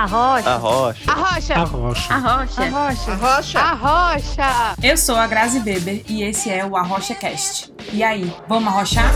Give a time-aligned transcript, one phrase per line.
[0.00, 0.50] Arrocha.
[0.50, 1.10] Arrocha.
[1.10, 1.54] Arrocha.
[1.54, 2.14] Arrocha.
[2.14, 2.62] Arrocha.
[2.62, 3.10] Arrocha.
[3.10, 3.58] Arrocha.
[3.58, 4.76] Arrocha.
[4.80, 7.74] Eu sou a Grazi Beber e esse é o Arrocha Cast.
[7.92, 9.10] E aí, vamos arrochar?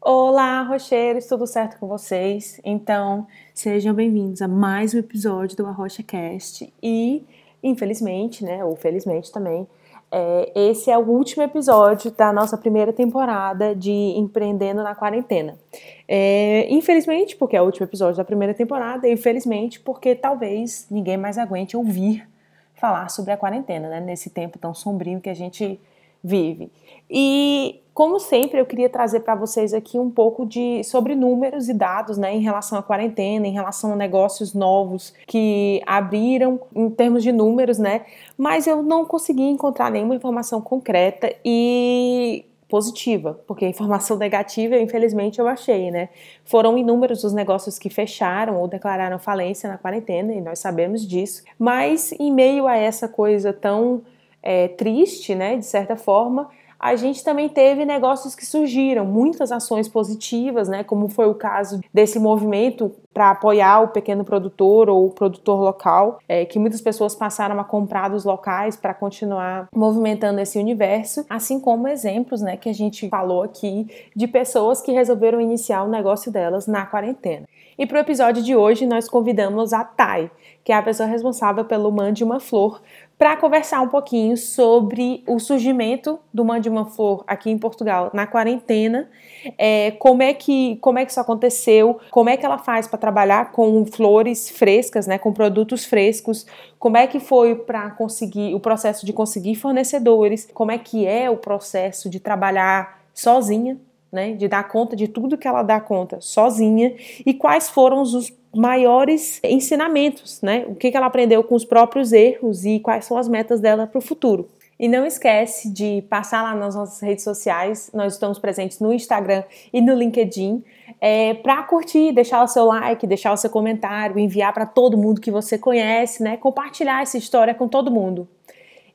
[0.00, 2.58] Olá, rocheiros, tudo certo com vocês?
[2.64, 6.72] Então, sejam bem-vindos a mais um episódio do Arrocha Cast.
[6.82, 7.26] E,
[7.62, 9.68] infelizmente, né, ou felizmente também,
[10.12, 15.58] é, esse é o último episódio da nossa primeira temporada de Empreendendo na Quarentena.
[16.06, 21.16] É, infelizmente, porque é o último episódio da primeira temporada, e infelizmente, porque talvez ninguém
[21.16, 22.28] mais aguente ouvir
[22.74, 25.80] falar sobre a quarentena, né, nesse tempo tão sombrio que a gente
[26.22, 26.70] vive.
[27.08, 31.74] E como sempre, eu queria trazer para vocês aqui um pouco de sobre números e
[31.74, 37.22] dados, né, em relação à quarentena, em relação a negócios novos que abriram em termos
[37.22, 38.06] de números, né?
[38.36, 45.46] Mas eu não consegui encontrar nenhuma informação concreta e positiva, porque informação negativa, infelizmente, eu
[45.46, 46.08] achei, né?
[46.46, 51.42] Foram inúmeros os negócios que fecharam ou declararam falência na quarentena, e nós sabemos disso.
[51.58, 54.00] Mas em meio a essa coisa tão
[54.42, 56.48] é, triste, né, de certa forma,
[56.82, 61.80] a gente também teve negócios que surgiram, muitas ações positivas, né, como foi o caso
[61.94, 67.14] desse movimento para apoiar o pequeno produtor ou o produtor local, é, que muitas pessoas
[67.14, 72.68] passaram a comprar dos locais para continuar movimentando esse universo, assim como exemplos né, que
[72.68, 73.86] a gente falou aqui
[74.16, 77.46] de pessoas que resolveram iniciar o negócio delas na quarentena.
[77.78, 80.30] E para o episódio de hoje, nós convidamos a Thay,
[80.62, 82.82] que é a pessoa responsável pelo Mande uma Flor,
[83.16, 88.26] para conversar um pouquinho sobre o surgimento do Mande uma Flor aqui em Portugal na
[88.26, 89.08] quarentena,
[89.56, 92.98] é, como, é que, como é que isso aconteceu, como é que ela faz para
[92.98, 96.46] trabalhar com flores frescas, né, com produtos frescos,
[96.78, 101.30] como é que foi para conseguir o processo de conseguir fornecedores, como é que é
[101.30, 103.78] o processo de trabalhar sozinha
[104.12, 108.30] né, de dar conta de tudo que ela dá conta sozinha e quais foram os
[108.54, 110.66] maiores ensinamentos, né?
[110.68, 113.86] O que, que ela aprendeu com os próprios erros e quais são as metas dela
[113.86, 114.48] para o futuro.
[114.78, 119.44] E não esquece de passar lá nas nossas redes sociais, nós estamos presentes no Instagram
[119.72, 120.62] e no LinkedIn,
[121.00, 125.20] é, para curtir, deixar o seu like, deixar o seu comentário, enviar para todo mundo
[125.20, 126.36] que você conhece, né?
[126.36, 128.28] Compartilhar essa história com todo mundo.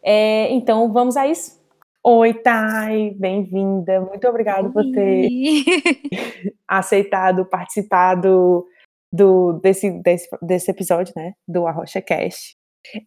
[0.04, 1.58] É, então vamos a isso?
[2.04, 4.00] Oi, Thay, bem-vinda.
[4.02, 5.30] Muito obrigada por ter
[6.68, 8.66] aceitado participar do,
[9.12, 12.56] do, desse, desse, desse episódio, né, do Arrocha Cast.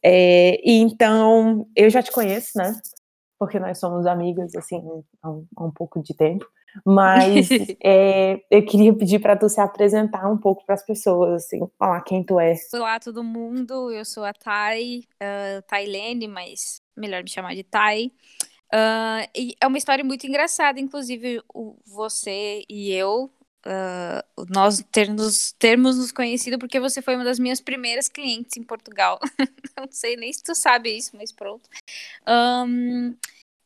[0.03, 2.75] É, e então, eu já te conheço, né,
[3.39, 4.83] porque nós somos amigas, assim,
[5.23, 6.47] há um, há um pouco de tempo,
[6.85, 7.49] mas
[7.83, 12.03] é, eu queria pedir para tu se apresentar um pouco para as pessoas, assim, falar
[12.03, 12.55] quem tu é.
[12.75, 18.13] Olá, todo mundo, eu sou a Thay, uh, Tailene, mas melhor me chamar de Thay.
[19.35, 23.31] E é uma história muito engraçada, inclusive o, você e eu,
[23.67, 28.63] uh, nós termos, termos nos conhecido porque você foi uma das minhas primeiras clientes em
[28.63, 29.19] Portugal.
[29.77, 31.69] Não sei nem se tu sabe isso, mas pronto.
[32.27, 33.15] Um,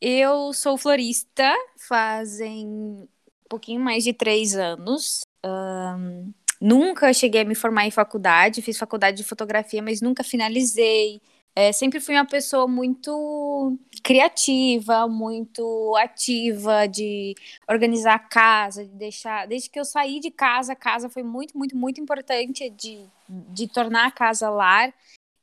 [0.01, 3.09] eu sou florista fazem um
[3.49, 5.23] pouquinho mais de três anos.
[5.45, 11.21] Um, nunca cheguei a me formar em faculdade, fiz faculdade de fotografia, mas nunca finalizei.
[11.57, 17.35] É, sempre fui uma pessoa muito criativa, muito ativa, de
[17.69, 19.47] organizar a casa, de deixar.
[19.47, 23.69] Desde que eu saí de casa, a casa foi muito, muito, muito importante de, de
[23.69, 24.93] tornar a casa lar.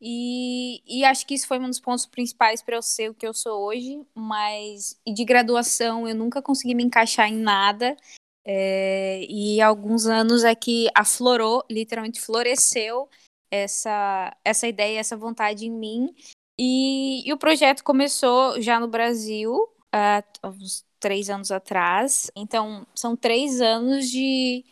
[0.02, 3.26] E, e acho que isso foi um dos pontos principais para eu ser o que
[3.26, 4.02] eu sou hoje.
[4.14, 7.96] Mas de graduação eu nunca consegui me encaixar em nada.
[8.44, 13.08] É, e alguns anos é que aflorou, literalmente floresceu
[13.52, 16.16] essa, essa ideia, essa vontade em mim.
[16.58, 22.32] E, e o projeto começou já no Brasil, há uns três anos atrás.
[22.36, 24.64] Então, são três anos de,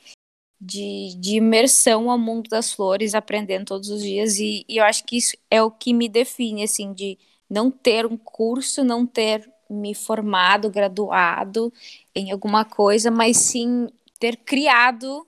[0.61, 4.37] de, de, imersão ao mundo das flores, aprendendo todos os dias.
[4.37, 7.17] E, e, eu acho que isso é o que me define, assim, de
[7.49, 11.71] não ter um curso, não ter me formado, graduado
[12.15, 13.87] em alguma coisa, mas sim
[14.19, 15.27] ter criado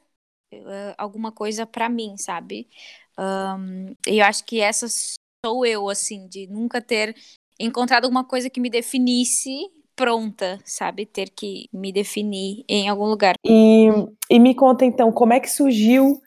[0.53, 2.67] uh, alguma coisa para mim, sabe?
[3.21, 4.87] Um, e eu acho que essa
[5.45, 7.15] sou eu, assim, de nunca ter
[7.59, 11.05] encontrado alguma coisa que me definisse pronta, sabe?
[11.05, 13.35] Ter que me definir em algum lugar.
[13.45, 13.87] E,
[14.29, 16.19] e me conta então, como é que surgiu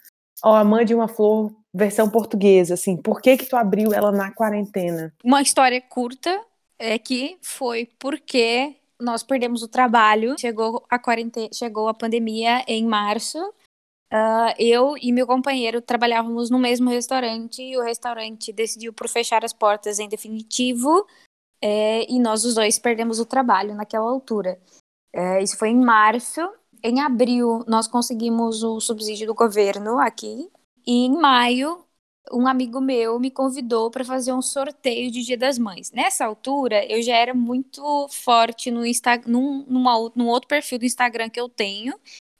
[0.44, 2.96] ó, a Mãe de uma Flor versão portuguesa, assim?
[2.96, 5.12] Por que que tu abriu ela na quarentena?
[5.24, 6.40] Uma história curta
[6.78, 12.84] é que foi porque nós perdemos o trabalho, chegou a quarentena, chegou a pandemia em
[12.86, 13.38] março
[14.14, 19.44] Uh, eu e meu companheiro trabalhávamos no mesmo restaurante e o restaurante decidiu por fechar
[19.44, 21.04] as portas em definitivo
[21.60, 24.60] é, e nós os dois perdemos o trabalho naquela altura.
[25.12, 26.40] É, isso foi em março
[26.84, 30.50] em abril nós conseguimos o subsídio do governo aqui
[30.86, 31.82] e em maio
[32.30, 35.90] um amigo meu me convidou para fazer um sorteio de Dia das Mães.
[35.92, 40.86] Nessa altura, eu já era muito forte no Instagram, num, numa, num outro perfil do
[40.86, 41.94] Instagram que eu tenho,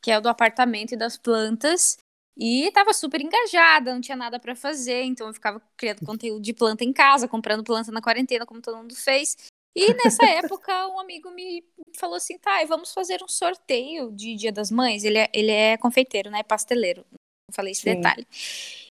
[0.05, 1.97] que é o do apartamento e das plantas.
[2.37, 6.53] E tava super engajada, não tinha nada para fazer, então eu ficava criando conteúdo de
[6.53, 9.35] planta em casa, comprando planta na quarentena, como todo mundo fez.
[9.75, 11.65] E nessa época, um amigo me
[11.97, 15.05] falou assim: tá, vamos fazer um sorteio de Dia das Mães.
[15.05, 16.43] Ele é, ele é confeiteiro, né?
[16.43, 17.07] Pasteleiro.
[17.11, 17.95] Não falei esse Sim.
[17.95, 18.27] detalhe.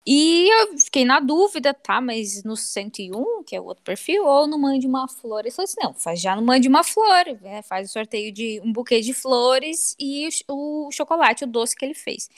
[0.09, 4.47] E eu fiquei na dúvida, tá, mas no 101, que é o outro perfil, ou
[4.47, 5.41] no Mande uma Flor?
[5.41, 8.61] Ele falou assim, não, faz já no Mande uma Flor, né, faz o sorteio de
[8.63, 12.29] um buquê de flores e o, o chocolate, o doce que ele fez.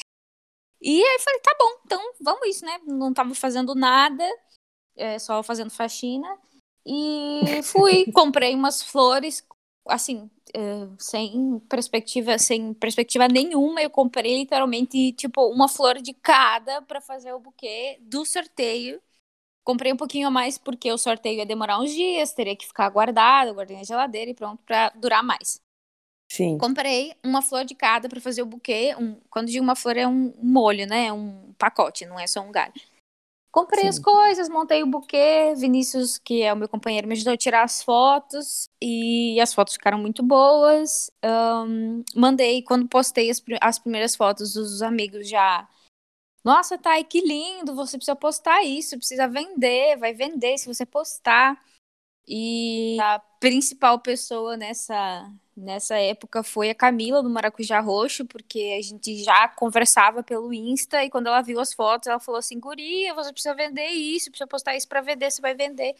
[0.81, 2.79] E aí eu falei, tá bom, então vamos isso, né?
[2.87, 4.27] Não tava fazendo nada,
[4.95, 6.27] é, só fazendo faxina.
[6.83, 9.45] E fui, comprei umas flores,
[9.87, 10.27] assim,
[10.57, 17.01] uh, sem perspectiva, sem perspectiva nenhuma, eu comprei literalmente, tipo, uma flor de cada para
[17.01, 19.01] fazer o buquê do sorteio.
[19.63, 22.89] Comprei um pouquinho a mais porque o sorteio ia demorar uns dias, teria que ficar
[22.89, 25.61] guardado, guardei na geladeira e pronto para durar mais.
[26.31, 26.57] Sim.
[26.57, 28.95] Comprei uma flor de cada para fazer o buquê.
[28.99, 31.11] Um, quando digo uma flor é um molho, né?
[31.11, 32.73] Um pacote, não é só um galho.
[33.51, 33.89] Comprei Sim.
[33.89, 35.53] as coisas, montei o buquê.
[35.57, 38.69] Vinícius, que é o meu companheiro, me ajudou a tirar as fotos.
[38.81, 41.09] E as fotos ficaram muito boas.
[41.23, 45.67] Um, mandei, quando postei as, as primeiras fotos, os amigos já.
[46.43, 47.75] Nossa, Thay, que lindo!
[47.75, 51.59] Você precisa postar isso, precisa vender, vai vender se você postar.
[52.31, 58.81] E a principal pessoa nessa, nessa época foi a Camila do Maracujá Roxo, porque a
[58.83, 63.15] gente já conversava pelo Insta e quando ela viu as fotos, ela falou assim: Guria,
[63.15, 65.95] você precisa vender isso, precisa postar isso para vender, você vai vender.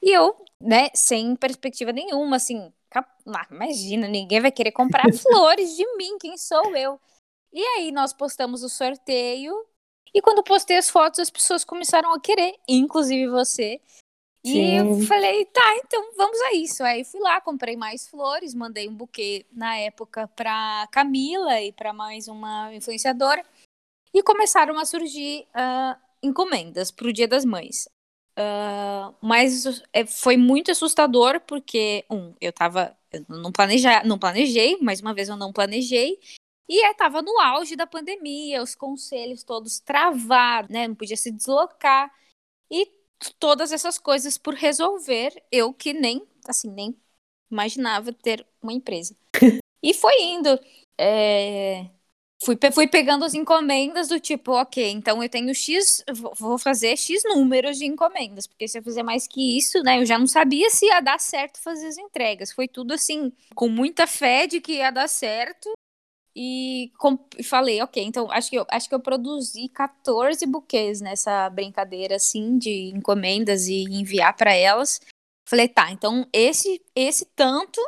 [0.00, 5.96] E eu, né, sem perspectiva nenhuma, assim, ah, imagina, ninguém vai querer comprar flores de
[5.96, 7.00] mim, quem sou eu?
[7.52, 9.66] E aí nós postamos o sorteio.
[10.14, 13.80] E quando postei as fotos, as pessoas começaram a querer, inclusive você.
[14.44, 14.52] Sim.
[14.52, 16.82] E eu falei, tá, então vamos a isso.
[16.82, 21.92] Aí fui lá, comprei mais flores, mandei um buquê na época para Camila e para
[21.92, 23.44] mais uma influenciadora.
[24.12, 27.88] E começaram a surgir uh, encomendas para o Dia das Mães.
[28.38, 32.96] Uh, mas é, foi muito assustador porque, um, eu tava.
[33.12, 36.18] Eu não, planeja, não planejei, mais uma vez eu não planejei.
[36.68, 40.88] E estava no auge da pandemia, os conselhos todos travados, né?
[40.88, 42.10] Não podia se deslocar.
[42.70, 42.90] E
[43.38, 46.96] todas essas coisas por resolver, eu que nem, assim, nem
[47.50, 49.14] imaginava ter uma empresa.
[49.82, 50.58] e foi indo.
[50.98, 51.86] É...
[52.44, 56.04] Fui, fui pegando as encomendas do tipo, ok, então eu tenho X,
[56.36, 60.04] vou fazer X números de encomendas, porque se eu fizer mais que isso, né, eu
[60.04, 62.50] já não sabia se ia dar certo fazer as entregas.
[62.50, 65.72] Foi tudo assim, com muita fé de que ia dar certo,
[66.34, 66.90] e,
[67.44, 72.58] falei, ok, então acho que, eu, acho que eu produzi 14 buquês nessa brincadeira, assim,
[72.58, 75.00] de encomendas e enviar para elas.
[75.46, 77.80] Falei, tá, então esse, esse tanto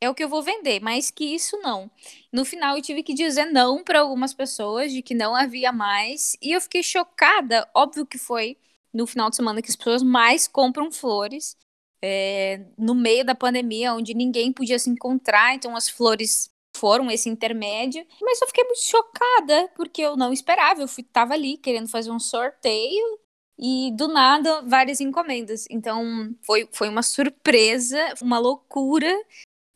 [0.00, 1.88] é o que eu vou vender, mais que isso não.
[2.32, 6.36] No final eu tive que dizer não para algumas pessoas, de que não havia mais,
[6.42, 8.58] e eu fiquei chocada, óbvio que foi
[8.92, 11.56] no final de semana que as pessoas mais compram flores.
[12.04, 16.51] É, no meio da pandemia, onde ninguém podia se encontrar, então as flores
[16.82, 18.04] foram esse intermédio.
[18.20, 20.82] Mas eu fiquei muito chocada, porque eu não esperava.
[20.82, 23.20] Eu fui, tava ali querendo fazer um sorteio
[23.56, 25.64] e do nada várias encomendas.
[25.70, 29.16] Então foi, foi uma surpresa, uma loucura,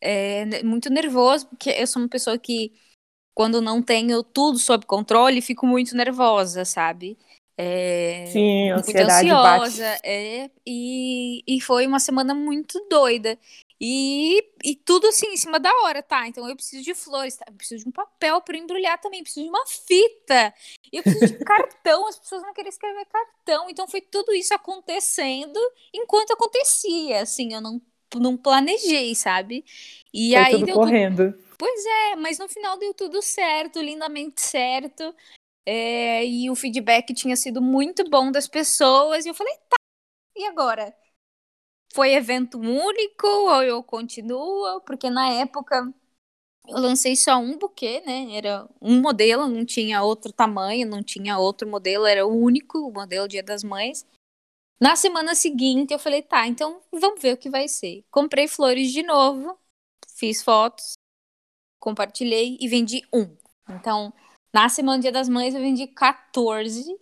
[0.01, 2.73] é, muito nervoso, porque eu sou uma pessoa que,
[3.33, 7.17] quando não tenho tudo sob controle, fico muito nervosa, sabe?
[7.57, 9.99] É, Sim, ansiedade muito ansiosa.
[10.03, 13.39] É, e, e foi uma semana muito doida.
[13.81, 16.27] E, e tudo assim em cima da hora, tá?
[16.27, 17.45] Então eu preciso de flores, tá?
[17.47, 20.55] eu preciso de um papel para embrulhar também, preciso de uma fita,
[20.91, 23.69] eu preciso de cartão, as pessoas não querem escrever cartão.
[23.69, 25.61] Então foi tudo isso acontecendo
[25.93, 27.81] enquanto acontecia, assim, eu não,
[28.15, 29.63] não planejei, sabe?
[30.13, 31.33] E foi aí tudo deu correndo.
[31.33, 31.47] Tudo...
[31.59, 35.15] Pois é, mas no final deu tudo certo, lindamente certo.
[35.67, 39.77] É, e o feedback tinha sido muito bom das pessoas, e eu falei, tá,
[40.37, 40.95] e agora?
[41.97, 44.83] Foi evento único ou eu continuo?
[44.83, 45.91] Porque na época
[46.69, 48.37] eu lancei só um buquê, né?
[48.37, 52.93] Era um modelo, não tinha outro tamanho, não tinha outro modelo, era o único, o
[52.93, 54.07] modelo Dia das Mães.
[54.79, 58.05] Na semana seguinte eu falei, tá, então vamos ver o que vai ser.
[58.11, 59.59] Comprei flores de novo,
[60.17, 60.99] fiz fotos,
[61.81, 63.35] compartilhei e vendi um.
[63.71, 64.13] Então,
[64.53, 66.95] na semana Dia das Mães eu vendi 14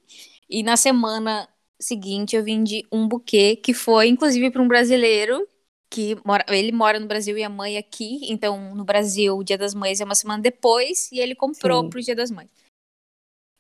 [0.49, 1.49] e na semana
[1.81, 5.47] seguinte eu vendi um buquê que foi inclusive para um brasileiro
[5.95, 9.57] que mora, ele mora no Brasil e a mãe aqui, então no Brasil o Dia
[9.57, 11.91] das Mães é uma semana depois e ele comprou Sim.
[11.91, 12.51] pro Dia das Mães.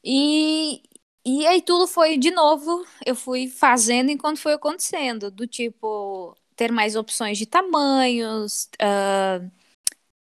[0.03, 0.83] E,
[1.25, 6.73] e aí tudo foi de novo, eu fui fazendo enquanto foi acontecendo, do tipo ter
[6.73, 9.51] mais opções de tamanhos, uh,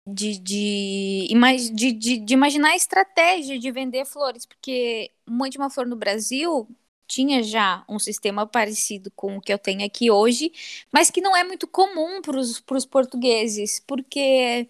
[0.06, 1.28] de, de,
[1.74, 5.96] de, de, de imaginar a estratégia de vender flores, porque Mãe de uma Flor no
[5.96, 6.68] Brasil
[7.06, 10.52] tinha já um sistema parecido com o que eu tenho aqui hoje,
[10.92, 14.68] mas que não é muito comum para os portugueses, porque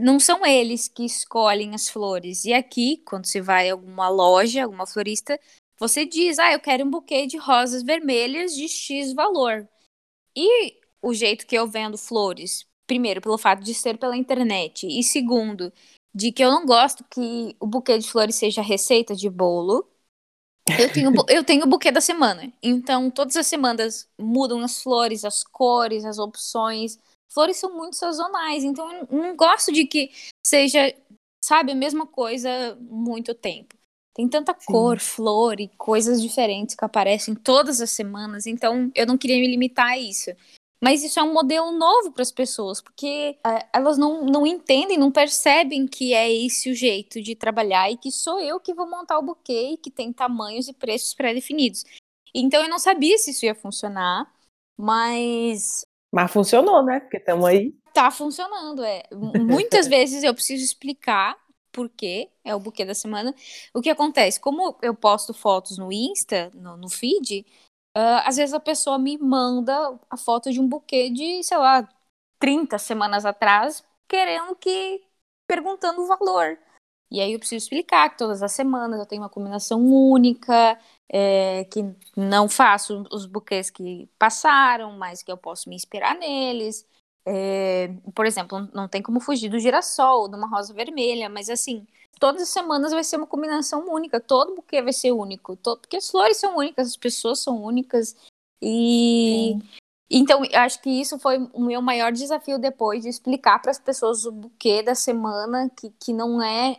[0.00, 2.44] não são eles que escolhem as flores.
[2.44, 5.38] E aqui, quando você vai a alguma loja, alguma florista,
[5.78, 9.68] você diz: Ah, eu quero um buquê de rosas vermelhas de X valor.
[10.36, 15.02] E o jeito que eu vendo flores, primeiro, pelo fato de ser pela internet, e
[15.02, 15.72] segundo,
[16.14, 19.88] de que eu não gosto que o buquê de flores seja receita de bolo.
[20.78, 22.50] Eu tenho, eu tenho o buquê da semana.
[22.62, 26.98] Então, todas as semanas mudam as flores, as cores, as opções.
[27.32, 28.64] Flores são muito sazonais.
[28.64, 30.10] Então, eu não gosto de que
[30.44, 30.94] seja,
[31.44, 33.74] sabe, a mesma coisa muito tempo.
[34.14, 34.72] Tem tanta Sim.
[34.72, 38.46] cor, flor e coisas diferentes que aparecem todas as semanas.
[38.46, 40.30] Então, eu não queria me limitar a isso.
[40.84, 44.98] Mas isso é um modelo novo para as pessoas, porque uh, elas não, não entendem,
[44.98, 48.86] não percebem que é esse o jeito de trabalhar e que sou eu que vou
[48.86, 51.86] montar o buquê que tem tamanhos e preços pré-definidos.
[52.34, 54.30] Então eu não sabia se isso ia funcionar,
[54.76, 55.86] mas.
[56.12, 57.00] Mas funcionou, né?
[57.00, 57.74] Porque estamos aí.
[57.94, 59.04] Tá funcionando, é.
[59.10, 61.34] Muitas vezes eu preciso explicar
[61.72, 63.34] por quê, é o buquê da semana.
[63.72, 64.38] O que acontece?
[64.38, 67.46] Como eu posto fotos no Insta, no, no feed,
[67.96, 71.88] Uh, às vezes a pessoa me manda a foto de um buquê de, sei lá,
[72.38, 75.02] 30 semanas atrás, querendo que.
[75.46, 76.58] perguntando o valor.
[77.10, 81.64] E aí eu preciso explicar que todas as semanas eu tenho uma combinação única, é,
[81.66, 81.82] que
[82.16, 86.86] não faço os buquês que passaram, mas que eu posso me inspirar neles.
[87.26, 91.86] É, por exemplo, não tem como fugir do girassol, de uma rosa vermelha, mas assim,
[92.18, 95.96] todas as semanas vai ser uma combinação única, todo buquê vai ser único, todo, porque
[95.96, 98.16] as flores são únicas, as pessoas são únicas.
[98.60, 99.62] E Sim.
[100.10, 104.24] então acho que isso foi o meu maior desafio depois de explicar para as pessoas
[104.24, 106.76] o buquê da semana, que, que não é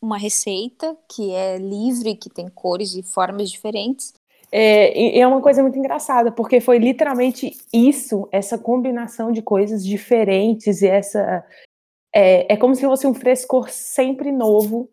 [0.00, 4.14] uma receita, que é livre, que tem cores e formas diferentes.
[4.50, 10.80] É, é uma coisa muito engraçada, porque foi literalmente isso, essa combinação de coisas diferentes
[10.80, 11.44] e essa
[12.20, 14.90] é, é como se fosse um frescor sempre novo,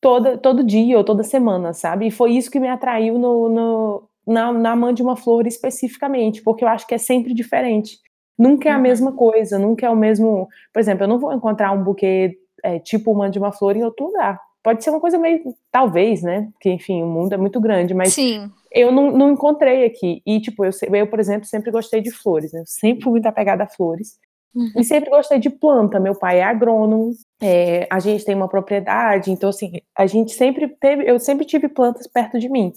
[0.00, 2.06] toda, todo dia ou toda semana, sabe?
[2.06, 6.64] E foi isso que me atraiu no, no na, na de uma flor especificamente, porque
[6.64, 7.98] eu acho que é sempre diferente.
[8.38, 8.82] Nunca é a uhum.
[8.82, 10.48] mesma coisa, nunca é o mesmo.
[10.72, 13.84] Por exemplo, eu não vou encontrar um buquê é, tipo uma de uma flor em
[13.84, 14.40] outro lugar.
[14.62, 15.42] Pode ser uma coisa meio.
[15.70, 16.48] Talvez, né?
[16.52, 18.50] Porque, enfim, o mundo é muito grande, mas Sim.
[18.72, 20.22] eu não, não encontrei aqui.
[20.24, 22.60] E, tipo, eu, eu, por exemplo, sempre gostei de flores, né?
[22.60, 24.18] Eu sempre fui muito apegada a flores.
[24.54, 24.70] Uhum.
[24.76, 25.98] E sempre gostei de planta.
[25.98, 30.68] Meu pai é agrônomo, é, a gente tem uma propriedade, então assim, a gente sempre
[30.80, 32.72] teve, eu sempre tive plantas perto de mim.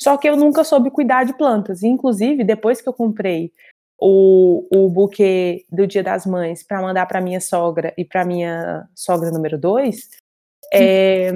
[0.00, 1.82] Só que eu nunca soube cuidar de plantas.
[1.82, 3.52] Inclusive, depois que eu comprei
[4.00, 8.88] o, o buquê do Dia das Mães para mandar para minha sogra e para minha
[8.94, 10.08] sogra número dois,
[10.72, 11.32] é,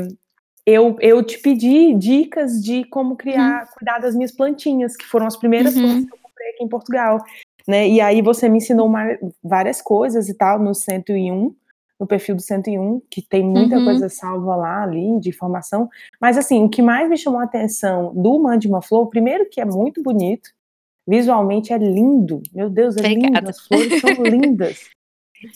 [0.64, 3.68] eu, eu te pedi dicas de como criar, uhum.
[3.76, 5.82] cuidar das minhas plantinhas, que foram as primeiras uhum.
[5.82, 7.24] plantas que eu comprei aqui em Portugal
[7.66, 7.88] né?
[7.88, 9.04] E aí você me ensinou uma,
[9.42, 11.54] várias coisas e tal no 101,
[11.98, 13.84] no perfil do 101, que tem muita uhum.
[13.84, 15.88] coisa salva lá ali de informação.
[16.20, 19.60] Mas assim, o que mais me chamou a atenção do Mande uma Flor, primeiro que
[19.60, 20.50] é muito bonito,
[21.06, 22.42] visualmente é lindo.
[22.52, 23.38] Meu Deus, é Obrigada.
[23.38, 24.90] lindo, as flores são lindas.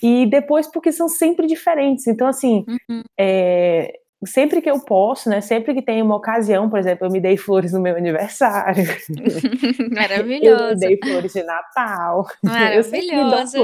[0.03, 2.07] E depois porque são sempre diferentes.
[2.07, 3.03] Então assim, uhum.
[3.19, 5.41] é, sempre que eu posso, né?
[5.41, 8.85] Sempre que tem uma ocasião, por exemplo, eu me dei flores no meu aniversário.
[9.93, 10.63] Maravilhoso.
[10.63, 12.27] Eu me dei flores de Natal.
[12.43, 13.59] Maravilhoso.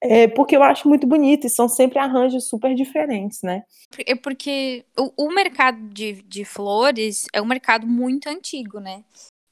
[0.00, 3.62] É porque eu acho muito bonito e são sempre arranjos super diferentes, né?
[4.04, 9.04] É porque o, o mercado de, de flores é um mercado muito antigo, né?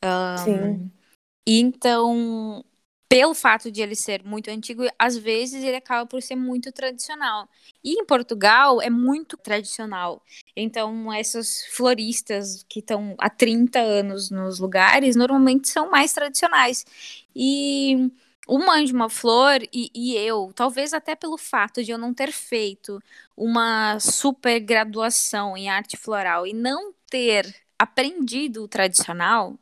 [0.04, 0.90] Um, Sim.
[1.46, 2.64] Então,
[3.10, 7.48] pelo fato de ele ser muito antigo, às vezes ele acaba por ser muito tradicional.
[7.82, 10.22] E em Portugal é muito tradicional.
[10.54, 16.86] Então, essas floristas que estão há 30 anos nos lugares, normalmente são mais tradicionais.
[17.34, 18.12] E
[18.46, 22.14] o Mãe de uma Flor e, e, eu, talvez até pelo fato de eu não
[22.14, 23.02] ter feito
[23.36, 29.58] uma super graduação em arte floral e não ter aprendido o tradicional,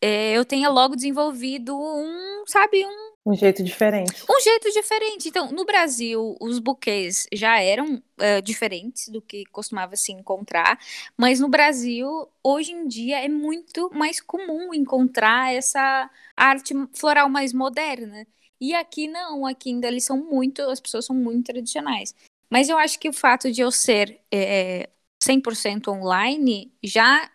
[0.00, 3.30] é, eu tenha logo desenvolvido um, sabe, um.
[3.30, 4.22] Um jeito diferente.
[4.30, 5.28] Um jeito diferente.
[5.28, 10.78] Então, no Brasil, os buquês já eram uh, diferentes do que costumava se encontrar,
[11.16, 17.52] mas no Brasil, hoje em dia, é muito mais comum encontrar essa arte floral mais
[17.52, 18.26] moderna.
[18.60, 22.14] E aqui não, aqui ainda eles são muito, as pessoas são muito tradicionais.
[22.48, 24.88] Mas eu acho que o fato de eu ser é,
[25.22, 27.28] 100% online já,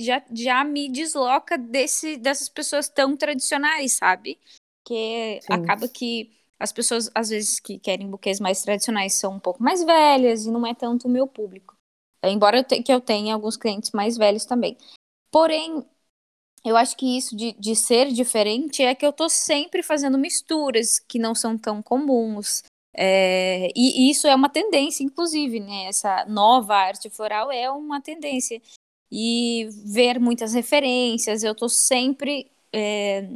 [0.00, 4.38] já, já me desloca desse, dessas pessoas tão tradicionais, sabe?
[4.84, 5.52] Que Sim.
[5.52, 9.82] acaba que as pessoas, às vezes, que querem buquês mais tradicionais são um pouco mais
[9.82, 11.74] velhas e não é tanto o meu público.
[12.22, 14.76] Embora eu, te, que eu tenha alguns clientes mais velhos também.
[15.30, 15.84] Porém,
[16.64, 20.98] eu acho que isso de, de ser diferente é que eu tô sempre fazendo misturas
[20.98, 22.62] que não são tão comuns.
[22.94, 25.84] É, e, e, isso é uma tendência, inclusive, né?
[25.84, 28.60] Essa nova arte floral é uma tendência.
[29.10, 33.28] E ver muitas referências, eu tô sempre é,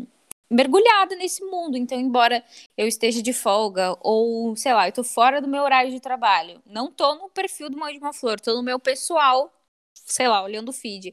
[0.51, 1.77] mergulhada nesse mundo.
[1.77, 2.45] Então, embora
[2.77, 6.63] eu esteja de folga, ou sei lá, eu tô fora do meu horário de trabalho,
[6.67, 9.53] não tô no perfil do Mãe de uma Flor, tô no meu pessoal,
[10.07, 11.13] sei lá, olhando o feed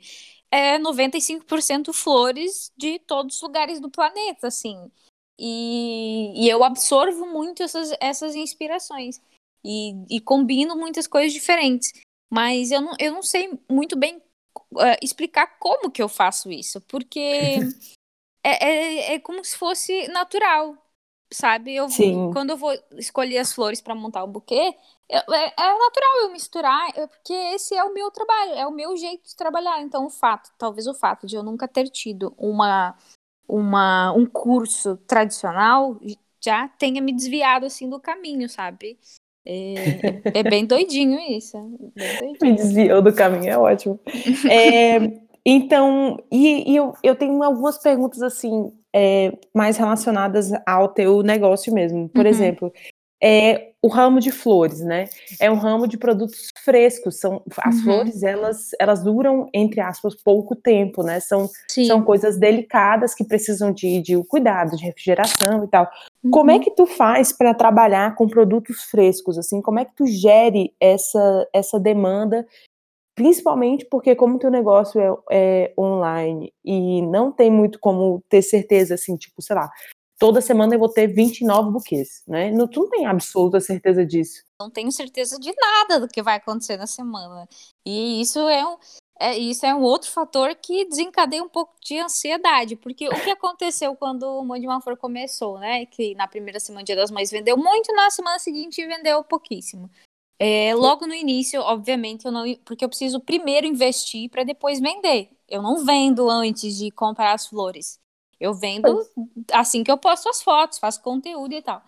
[0.52, 4.92] é 95% flores de todos os lugares do planeta, assim.
[5.40, 9.22] E, e eu absorvo muito essas, essas inspirações.
[9.64, 11.94] E, e, combino muitas coisas diferentes.
[12.30, 14.22] Mas eu não, eu não sei muito bem
[14.74, 16.82] uh, explicar como que eu faço isso.
[16.82, 17.12] Porque
[18.44, 20.78] é, é, é como se fosse natural
[21.34, 21.76] sabe?
[21.76, 22.30] Eu Sim.
[22.34, 24.76] quando eu vou escolher as flores para montar o buquê,
[25.10, 28.96] é, é, é, natural eu misturar, porque esse é o meu trabalho, é o meu
[28.98, 29.82] jeito de trabalhar.
[29.82, 32.96] Então, o fato, talvez o fato de eu nunca ter tido uma,
[33.48, 36.00] uma um curso tradicional
[36.44, 39.00] já tenha me desviado assim do caminho, sabe?
[39.46, 41.58] É, é, é bem doidinho isso.
[41.96, 42.52] Bem doidinho.
[42.52, 44.00] Me desviou do caminho, é ótimo.
[44.50, 45.00] É,
[45.46, 51.74] então, e, e, eu, eu tenho algumas perguntas assim, é, mais relacionadas ao teu negócio
[51.74, 52.08] mesmo.
[52.10, 52.32] Por uhum.
[52.32, 52.74] exemplo,
[53.22, 55.10] é o ramo de flores, né?
[55.40, 57.20] É um ramo de produtos frescos.
[57.20, 57.84] São as uhum.
[57.84, 61.20] flores, elas elas duram entre aspas pouco tempo, né?
[61.20, 61.50] São
[61.88, 65.90] são coisas delicadas que precisam de, de cuidado, de refrigeração e tal.
[66.24, 66.32] Uhum.
[66.32, 66.60] Como é uhum.
[66.60, 69.62] que tu faz para trabalhar com produtos frescos assim?
[69.62, 72.46] Como é que tu gere essa essa demanda
[73.14, 78.96] Principalmente porque como teu negócio é, é, online e não tem muito como ter certeza,
[78.96, 79.70] assim, tipo, sei lá,
[80.22, 82.52] toda semana eu vou ter 29 buquês, né?
[82.52, 84.44] Não, tu não tem absoluta certeza disso.
[84.60, 87.50] Não tenho certeza de nada do que vai acontecer na semana.
[87.84, 88.78] E isso é um,
[89.20, 93.32] é, isso é um outro fator que desencadeia um pouco de ansiedade, porque o que
[93.32, 95.88] aconteceu quando o Mãe de uma Flor começou, né?
[95.88, 99.90] Que na primeira semana Dia das Mães vendeu muito, na semana seguinte vendeu pouquíssimo.
[100.38, 105.30] É, logo no início, obviamente, eu não, porque eu preciso primeiro investir para depois vender.
[105.48, 108.01] Eu não vendo antes de comprar as flores.
[108.42, 109.08] Eu vendo
[109.54, 111.84] assim que eu posto as fotos, faço conteúdo e tal.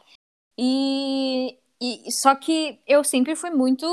[0.55, 3.85] E, e só que eu sempre fui muito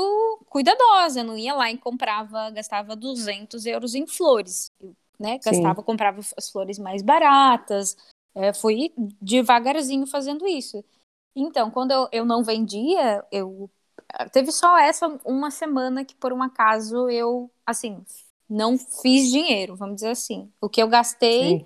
[0.47, 1.21] cuidadosa.
[1.21, 4.71] Eu não ia lá e comprava, gastava 200 euros em flores,
[5.19, 5.39] né?
[5.43, 5.85] Gastava, Sim.
[5.85, 7.97] comprava as flores mais baratas.
[8.35, 10.85] É, fui devagarzinho fazendo isso.
[11.35, 13.69] Então, quando eu, eu não vendia, eu
[14.31, 18.03] Teve só essa uma semana que, por um acaso, eu, assim,
[18.49, 20.51] não fiz dinheiro, vamos dizer assim.
[20.59, 21.65] O que eu gastei Sim.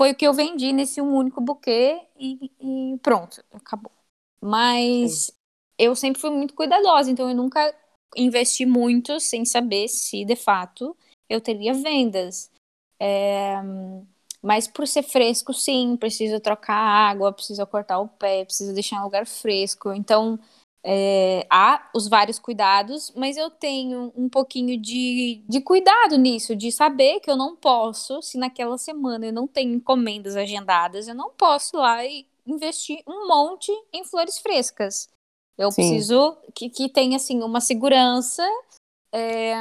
[0.00, 3.92] Foi o que eu vendi nesse um único buquê e, e pronto, acabou.
[4.40, 5.32] Mas Sim.
[5.76, 7.74] eu sempre fui muito cuidadosa, então eu nunca
[8.16, 10.96] investi muito sem saber se, de fato,
[11.28, 12.50] eu teria vendas.
[12.98, 13.56] É...
[14.40, 19.04] Mas por ser fresco, sim, precisa trocar água, precisa cortar o pé, precisa deixar um
[19.04, 19.92] lugar fresco.
[19.92, 20.40] Então,
[20.82, 26.72] é, há os vários cuidados, mas eu tenho um pouquinho de, de cuidado nisso, de
[26.72, 31.30] saber que eu não posso, se naquela semana eu não tenho encomendas agendadas, eu não
[31.30, 35.08] posso ir lá e investir um monte em flores frescas.
[35.58, 35.82] Eu Sim.
[35.82, 38.42] preciso que, que tenha assim uma segurança
[39.12, 39.54] é,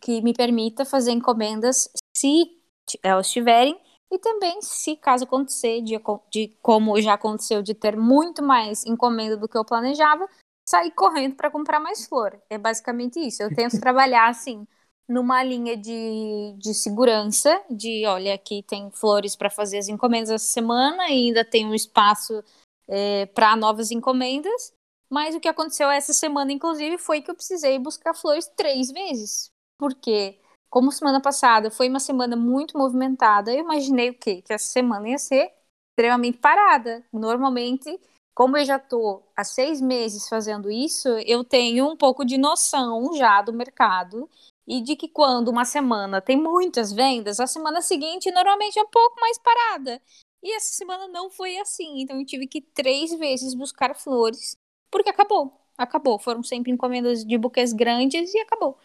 [0.00, 2.58] que me permita fazer encomendas se
[3.02, 3.78] elas tiverem
[4.10, 9.36] e também se caso acontecer de, de como já aconteceu de ter muito mais encomenda
[9.36, 10.26] do que eu planejava,
[10.68, 12.38] sair correndo para comprar mais flor.
[12.50, 13.42] É basicamente isso.
[13.42, 14.66] Eu tento trabalhar assim
[15.08, 20.44] numa linha de, de segurança, de olha, aqui tem flores para fazer as encomendas essa
[20.44, 22.44] semana e ainda tem um espaço
[22.86, 24.74] é, para novas encomendas.
[25.10, 29.50] Mas o que aconteceu essa semana, inclusive, foi que eu precisei buscar flores três vezes.
[29.78, 34.42] Porque, como semana passada foi uma semana muito movimentada, eu imaginei o quê?
[34.42, 35.50] Que essa semana ia ser
[35.92, 37.02] extremamente parada.
[37.10, 37.98] Normalmente
[38.38, 43.12] como eu já estou há seis meses fazendo isso, eu tenho um pouco de noção
[43.14, 44.30] já do mercado
[44.64, 48.88] e de que quando uma semana tem muitas vendas, a semana seguinte normalmente é um
[48.90, 50.00] pouco mais parada.
[50.40, 54.56] E essa semana não foi assim, então eu tive que três vezes buscar flores,
[54.88, 56.16] porque acabou, acabou.
[56.16, 58.78] Foram sempre encomendas de buquês grandes e acabou.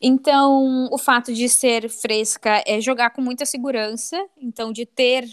[0.00, 5.28] Então, o fato de ser fresca é jogar com muita segurança, então de ter,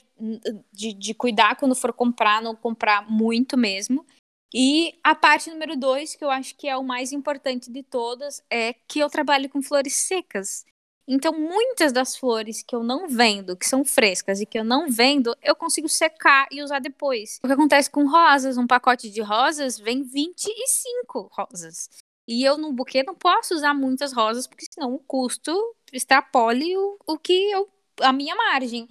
[0.74, 4.06] de, de cuidar quando for comprar, não comprar muito mesmo.
[4.54, 8.42] E a parte número dois, que eu acho que é o mais importante de todas,
[8.50, 10.66] é que eu trabalho com flores secas.
[11.08, 14.90] Então, muitas das flores que eu não vendo, que são frescas e que eu não
[14.90, 17.40] vendo, eu consigo secar e usar depois.
[17.44, 18.58] O que acontece com rosas?
[18.58, 21.90] Um pacote de rosas vem 25 rosas.
[22.28, 25.54] E eu no buquê não posso usar muitas rosas, porque senão o custo
[25.94, 27.70] extrapole o, o que eu,
[28.02, 28.88] a minha margem.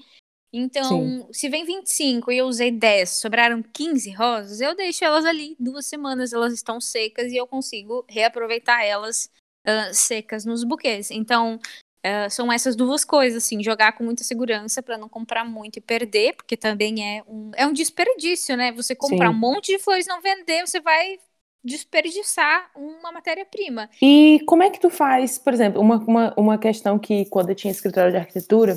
[0.56, 1.28] Então, Sim.
[1.32, 5.84] se vem 25 e eu usei 10, sobraram 15 rosas, eu deixo elas ali duas
[5.84, 9.28] semanas, elas estão secas e eu consigo reaproveitar elas
[9.66, 11.10] uh, secas nos buquês.
[11.10, 11.58] Então,
[12.06, 15.82] uh, são essas duas coisas, assim, jogar com muita segurança para não comprar muito e
[15.82, 18.70] perder, porque também é um, é um desperdício, né?
[18.70, 19.34] Você comprar Sim.
[19.34, 21.18] um monte de flores e não vender, você vai
[21.64, 23.88] desperdiçar uma matéria-prima.
[24.02, 27.54] E como é que tu faz, por exemplo, uma, uma, uma questão que quando eu
[27.54, 28.76] tinha escritório de arquitetura,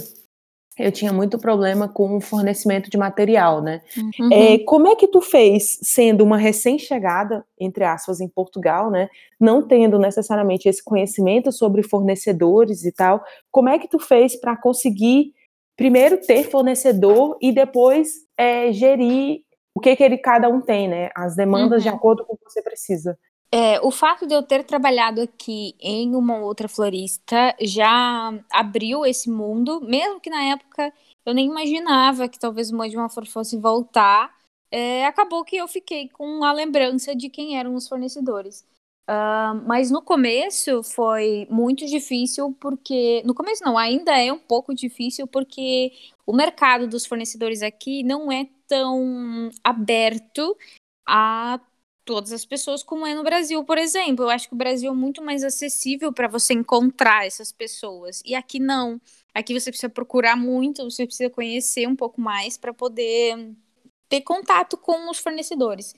[0.78, 3.82] eu tinha muito problema com o fornecimento de material, né?
[3.98, 4.30] Uhum.
[4.32, 9.10] É, como é que tu fez, sendo uma recém-chegada, entre aspas, em Portugal, né?
[9.40, 14.56] Não tendo necessariamente esse conhecimento sobre fornecedores e tal, como é que tu fez para
[14.56, 15.34] conseguir,
[15.76, 19.47] primeiro, ter fornecedor e depois é, gerir
[19.78, 21.12] o que, que ele cada um tem, né?
[21.16, 21.92] As demandas uhum.
[21.92, 23.16] de acordo com o que você precisa.
[23.52, 29.30] É, o fato de eu ter trabalhado aqui em uma outra florista já abriu esse
[29.30, 30.92] mundo, mesmo que na época
[31.24, 34.36] eu nem imaginava que talvez uma de uma flor fosse voltar.
[34.72, 38.66] É, acabou que eu fiquei com a lembrança de quem eram os fornecedores.
[39.08, 43.22] Uh, mas no começo foi muito difícil, porque.
[43.26, 45.94] No começo não, ainda é um pouco difícil, porque
[46.26, 50.58] o mercado dos fornecedores aqui não é tão aberto
[51.08, 51.60] a
[52.06, 54.26] todas as pessoas como é no Brasil, por exemplo.
[54.26, 58.22] Eu acho que o Brasil é muito mais acessível para você encontrar essas pessoas.
[58.26, 59.00] E aqui não.
[59.34, 63.54] Aqui você precisa procurar muito, você precisa conhecer um pouco mais para poder
[64.10, 65.94] ter contato com os fornecedores.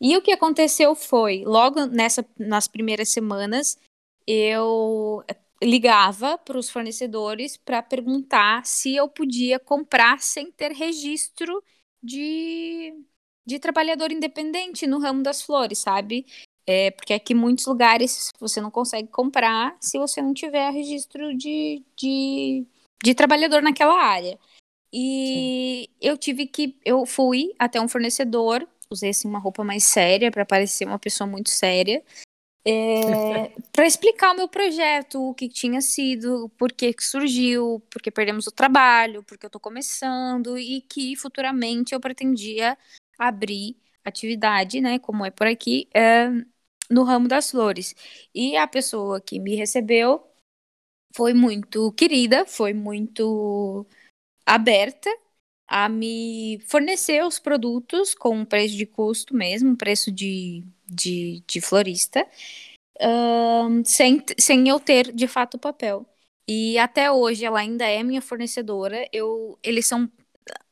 [0.00, 3.78] E o que aconteceu foi, logo nessa, nas primeiras semanas,
[4.26, 5.22] eu
[5.62, 11.62] ligava para os fornecedores para perguntar se eu podia comprar sem ter registro
[12.02, 12.94] de,
[13.46, 16.26] de trabalhador independente no ramo das flores, sabe?
[16.66, 21.36] É, porque aqui em muitos lugares você não consegue comprar se você não tiver registro
[21.36, 22.64] de, de,
[23.02, 24.38] de trabalhador naquela área.
[24.92, 25.94] E Sim.
[26.00, 26.76] eu tive que.
[26.84, 31.26] Eu fui até um fornecedor, usei assim, uma roupa mais séria para parecer uma pessoa
[31.28, 32.02] muito séria.
[32.64, 38.46] É, para explicar o meu projeto, o que tinha sido, por que surgiu, porque perdemos
[38.46, 42.76] o trabalho, porque eu estou começando e que futuramente eu pretendia
[43.18, 46.28] abrir atividade, né, como é por aqui, é,
[46.90, 47.94] no ramo das flores.
[48.34, 50.26] E a pessoa que me recebeu
[51.14, 53.86] foi muito querida, foi muito
[54.46, 55.10] aberta
[55.68, 61.60] a me fornecer os produtos com um preço de custo mesmo, preço de, de, de
[61.60, 62.26] florista,
[63.00, 66.06] um, sem, sem eu ter de fato o papel.
[66.48, 69.08] E até hoje ela ainda é minha fornecedora.
[69.12, 70.10] Eu, eles são,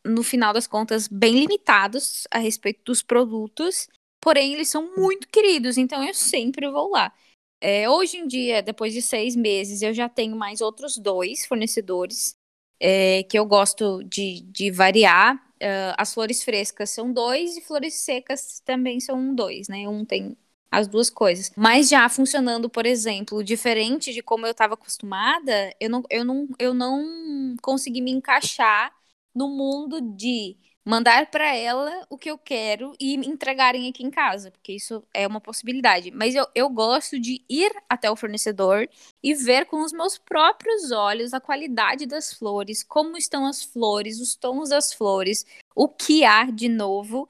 [0.05, 3.89] no final das contas, bem limitados a respeito dos produtos,
[4.21, 7.13] porém eles são muito queridos, então eu sempre vou lá.
[7.61, 12.37] É, hoje em dia, depois de seis meses, eu já tenho mais outros dois fornecedores
[12.81, 15.48] é, que eu gosto de, de variar.
[15.63, 19.89] Uh, as flores frescas são dois e flores secas também são dois, né?
[19.89, 20.37] Um tem
[20.71, 21.51] as duas coisas.
[21.57, 26.49] Mas já funcionando, por exemplo, diferente de como eu estava acostumada, eu não, eu, não,
[26.59, 28.93] eu não consegui me encaixar
[29.35, 30.57] no mundo de
[30.89, 35.27] mandar para ela o que eu quero e entregarem aqui em casa, porque isso é
[35.27, 36.11] uma possibilidade.
[36.11, 38.89] Mas eu, eu gosto de ir até o fornecedor
[39.23, 44.19] e ver com os meus próprios olhos a qualidade das flores, como estão as flores,
[44.19, 45.45] os tons das flores,
[45.77, 47.29] o que há de novo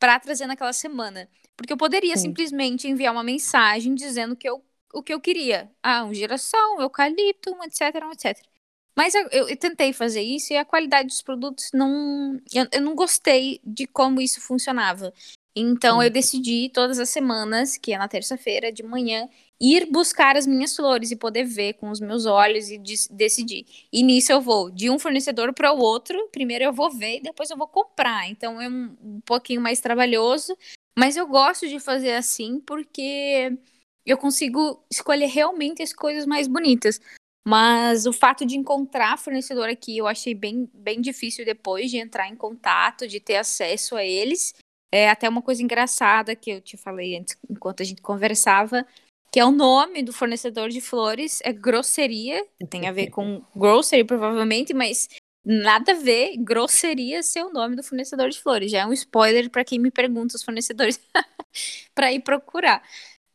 [0.00, 1.28] para trazer naquela semana.
[1.56, 2.30] Porque eu poderia Sim.
[2.30, 5.70] simplesmente enviar uma mensagem dizendo que eu, o que eu queria.
[5.80, 8.55] Ah, um girassol, um eucalipto, etc, um etc.
[8.96, 12.40] Mas eu, eu, eu, tentei fazer isso e a qualidade dos produtos não.
[12.52, 15.12] Eu, eu não gostei de como isso funcionava.
[15.58, 19.26] Então eu decidi todas as semanas, que é na terça-feira de manhã,
[19.58, 22.78] ir buscar as minhas flores e poder ver com os meus olhos e
[23.10, 23.64] decidir.
[23.90, 26.28] E nisso eu vou de um fornecedor para o outro.
[26.30, 28.28] Primeiro eu vou ver e depois eu vou comprar.
[28.28, 30.56] Então é um, um pouquinho mais trabalhoso,
[30.98, 33.56] mas eu gosto de fazer assim porque
[34.04, 37.00] eu consigo escolher realmente as coisas mais bonitas.
[37.46, 42.28] Mas o fato de encontrar fornecedor aqui eu achei bem, bem difícil depois de entrar
[42.28, 44.52] em contato, de ter acesso a eles.
[44.92, 48.84] É até uma coisa engraçada que eu te falei antes, enquanto a gente conversava.
[49.32, 54.02] que é o nome do fornecedor de flores, é grosseria, tem a ver com grocery
[54.02, 55.08] provavelmente, mas
[55.44, 58.72] nada a ver, grosseria ser o nome do fornecedor de flores.
[58.72, 60.98] Já é um spoiler para quem me pergunta os fornecedores
[61.94, 62.82] para ir procurar.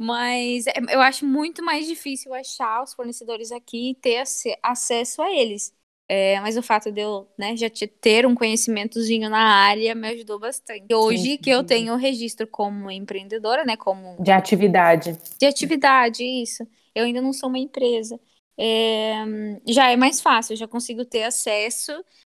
[0.02, 4.24] Mas é, eu acho muito mais difícil achar os fornecedores aqui e ter
[4.64, 5.74] acesso a eles.
[6.10, 7.68] É, mas o fato de eu né, já
[8.02, 10.94] ter um conhecimentozinho na área me ajudou bastante.
[10.94, 13.78] Hoje sim, que eu tenho o registro como empreendedora, né?
[13.78, 15.18] Como de atividade.
[15.40, 16.68] De atividade, isso.
[16.94, 18.20] Eu ainda não sou uma empresa.
[18.58, 19.24] É,
[19.68, 21.92] já é mais fácil, eu já consigo ter acesso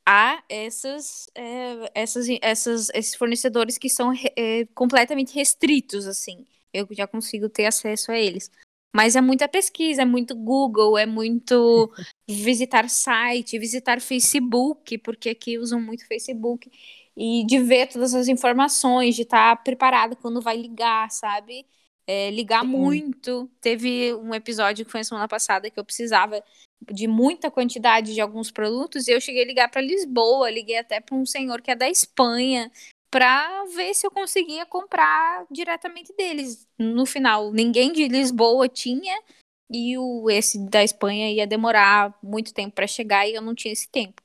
[0.06, 6.46] a essas, é, essas, essas, esses fornecedores que são é, completamente restritos, assim.
[6.74, 8.50] Eu já consigo ter acesso a eles.
[8.94, 11.90] Mas é muita pesquisa, é muito Google, é muito
[12.28, 16.70] visitar site, visitar Facebook, porque aqui usam muito Facebook,
[17.16, 21.66] e de ver todas as informações, de estar preparado quando vai ligar, sabe?
[22.06, 22.68] É, ligar Sim.
[22.68, 23.50] muito.
[23.62, 26.44] Teve um episódio que foi na semana passada que eu precisava
[26.92, 31.00] de muita quantidade de alguns produtos e eu cheguei a ligar para Lisboa, liguei até
[31.00, 32.72] para um senhor que é da Espanha
[33.12, 36.66] para ver se eu conseguia comprar diretamente deles.
[36.80, 39.14] No final, ninguém de Lisboa tinha
[39.70, 43.74] e o esse da Espanha ia demorar muito tempo para chegar e eu não tinha
[43.74, 44.22] esse tempo.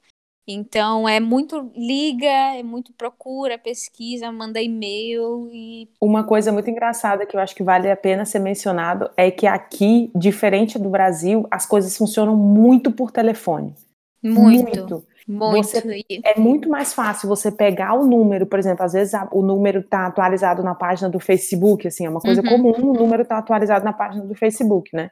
[0.49, 7.27] Então é muito liga, é muito procura, pesquisa, manda e-mail e uma coisa muito engraçada
[7.27, 11.49] que eu acho que vale a pena ser mencionado é que aqui, diferente do Brasil,
[11.51, 13.75] as coisas funcionam muito por telefone.
[14.22, 14.79] Muito.
[14.79, 15.05] muito.
[15.27, 15.67] Muito.
[15.67, 19.43] Você, é muito mais fácil você pegar o número, por exemplo, às vezes a, o
[19.43, 22.73] número está atualizado na página do Facebook, assim, é uma coisa uhum.
[22.73, 25.11] comum, o número está atualizado na página do Facebook, né?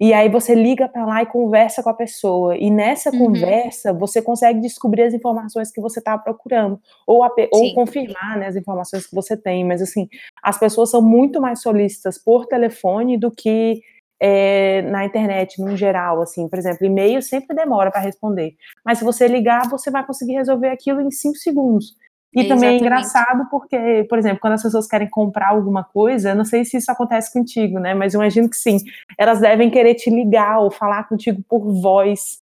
[0.00, 2.56] E aí você liga para lá e conversa com a pessoa.
[2.56, 3.26] E nessa uhum.
[3.26, 8.46] conversa você consegue descobrir as informações que você está procurando ou, a, ou confirmar né,
[8.46, 9.64] as informações que você tem.
[9.64, 10.08] Mas assim,
[10.42, 13.82] as pessoas são muito mais solícitas por telefone do que
[14.20, 18.54] é, na internet, no geral, assim, por exemplo, e-mail sempre demora para responder,
[18.84, 21.96] mas se você ligar, você vai conseguir resolver aquilo em cinco segundos.
[22.32, 26.36] E também é engraçado porque, por exemplo, quando as pessoas querem comprar alguma coisa, eu
[26.36, 27.92] não sei se isso acontece contigo, né?
[27.92, 28.76] Mas eu imagino que sim.
[29.18, 32.38] Elas devem querer te ligar ou falar contigo por voz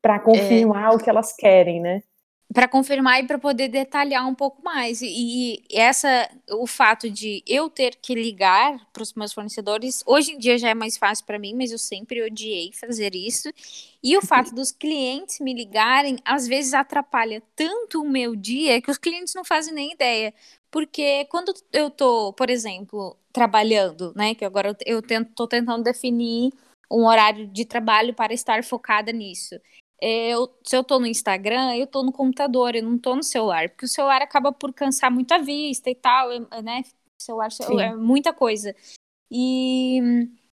[0.00, 0.94] para confirmar é...
[0.94, 2.02] o que elas querem, né?
[2.52, 5.00] Para confirmar e para poder detalhar um pouco mais.
[5.00, 10.32] E, e, essa, o fato de eu ter que ligar para os meus fornecedores, hoje
[10.32, 13.48] em dia já é mais fácil para mim, mas eu sempre odiei fazer isso.
[14.02, 18.90] E o fato dos clientes me ligarem, às vezes atrapalha tanto o meu dia que
[18.90, 20.34] os clientes não fazem nem ideia.
[20.70, 26.52] Porque quando eu tô, por exemplo, trabalhando, né, que agora eu, tento, tô tentando definir
[26.90, 29.58] um horário de trabalho para estar focada nisso
[30.02, 33.68] eu, se eu tô no Instagram, eu tô no computador, eu não tô no celular,
[33.68, 36.28] porque o celular acaba por cansar muito a vista e tal,
[36.62, 36.82] né?
[37.16, 37.48] O celular
[37.84, 38.74] é muita coisa.
[39.30, 40.00] E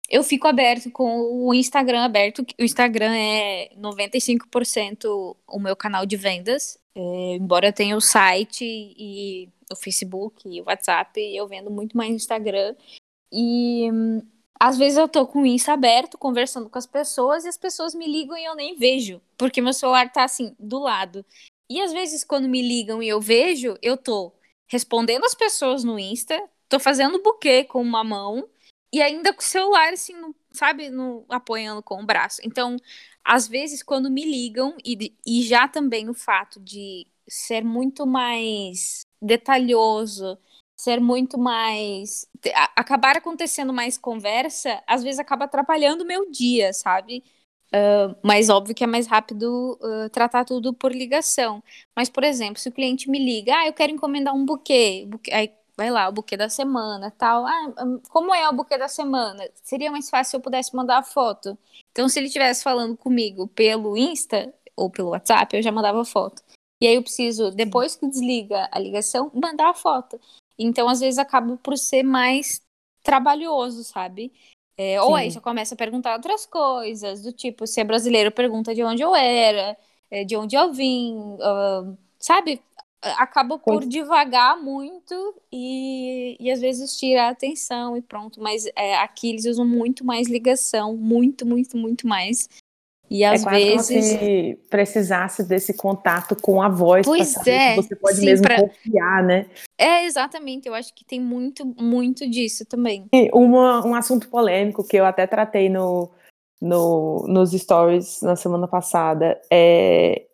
[0.08, 2.44] eu fico aberto com o Instagram aberto.
[2.58, 6.78] O Instagram é 95% o meu canal de vendas.
[6.94, 11.96] É, embora eu tenha o site e o Facebook e o WhatsApp, eu vendo muito
[11.96, 12.74] mais no Instagram.
[13.30, 13.90] E
[14.58, 17.94] às vezes eu tô com o Insta aberto, conversando com as pessoas, e as pessoas
[17.94, 21.24] me ligam e eu nem vejo, porque meu celular tá assim, do lado.
[21.68, 24.32] E às vezes, quando me ligam e eu vejo, eu tô
[24.66, 28.48] respondendo as pessoas no Insta, tô fazendo buquê com uma mão,
[28.92, 32.40] e ainda com o celular, assim, no, sabe, no, apoiando com o braço.
[32.44, 32.76] Então,
[33.24, 39.00] às vezes, quando me ligam, e, e já também o fato de ser muito mais
[39.20, 40.38] detalhoso,
[40.84, 42.28] ser muito mais.
[42.76, 47.24] acabar acontecendo mais conversa, às vezes acaba atrapalhando o meu dia, sabe?
[47.74, 51.62] Uh, mas óbvio que é mais rápido uh, tratar tudo por ligação.
[51.96, 55.32] Mas, por exemplo, se o cliente me liga, ah, eu quero encomendar um buquê, buquê
[55.32, 57.46] aí vai lá, o buquê da semana, tal.
[57.46, 59.48] Ah, hum, como é o buquê da semana?
[59.54, 61.58] Seria mais fácil se eu pudesse mandar a foto.
[61.90, 66.04] Então, se ele estivesse falando comigo pelo Insta ou pelo WhatsApp, eu já mandava a
[66.04, 66.42] foto.
[66.80, 70.20] E aí eu preciso, depois que desliga a ligação, mandar a foto.
[70.58, 72.62] Então, às vezes, acaba por ser mais
[73.02, 74.32] trabalhoso, sabe?
[74.76, 78.74] É, ou aí já começa a perguntar outras coisas, do tipo, se é brasileiro, pergunta
[78.74, 79.76] de onde eu era,
[80.10, 82.60] é, de onde eu vim, uh, sabe?
[83.00, 88.40] Acaba por devagar muito e, e às vezes tira a atenção e pronto.
[88.40, 92.48] Mas é, aqui eles usam muito mais ligação, muito, muito, muito mais.
[93.10, 94.12] E é às é vezes.
[94.12, 97.06] Como se precisasse desse contato com a voz.
[97.06, 97.76] Pois é.
[97.76, 98.60] você pode sim, mesmo pra...
[98.60, 99.46] confiar, né?
[99.78, 100.68] É, exatamente.
[100.68, 103.06] Eu acho que tem muito, muito disso também.
[103.12, 106.10] E uma, um assunto polêmico que eu até tratei no,
[106.60, 110.26] no, nos stories na semana passada é,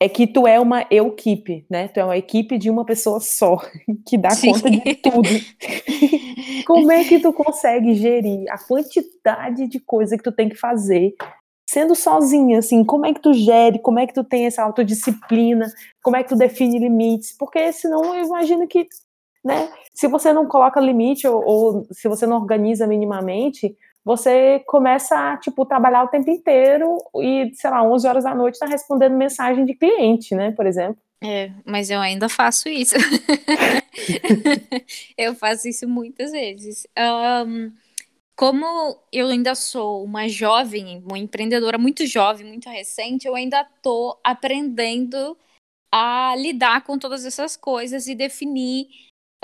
[0.00, 1.88] é que tu é uma equipe, né?
[1.88, 3.56] Tu é uma equipe de uma pessoa só,
[4.06, 4.52] que dá Sim.
[4.52, 5.28] conta de tudo.
[6.66, 11.14] Como é que tu consegue gerir a quantidade de coisa que tu tem que fazer
[11.72, 15.72] sendo sozinha, assim, como é que tu gere, como é que tu tem essa autodisciplina,
[16.02, 18.86] como é que tu define limites, porque senão eu imagino que,
[19.42, 25.16] né, se você não coloca limite ou, ou se você não organiza minimamente, você começa
[25.16, 29.16] a, tipo, trabalhar o tempo inteiro e, sei lá, 11 horas da noite tá respondendo
[29.16, 30.98] mensagem de cliente, né, por exemplo.
[31.24, 32.96] É, mas eu ainda faço isso.
[35.16, 36.86] eu faço isso muitas vezes.
[37.46, 37.72] Um,
[38.36, 44.18] como eu ainda sou uma jovem, uma empreendedora muito jovem, muito recente, eu ainda tô
[44.24, 45.36] aprendendo
[45.92, 48.86] a lidar com todas essas coisas e definir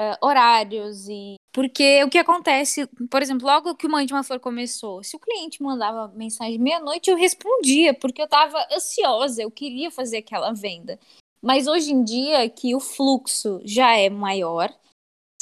[0.01, 5.03] uh, horários e porque o que acontece, por exemplo, logo que o Mãe Flor começou,
[5.03, 10.19] se o cliente mandava mensagem meia-noite, eu respondia, porque eu estava ansiosa, eu queria fazer
[10.19, 11.01] aquela venda.
[11.43, 14.73] Mas hoje em dia, que o fluxo já é maior,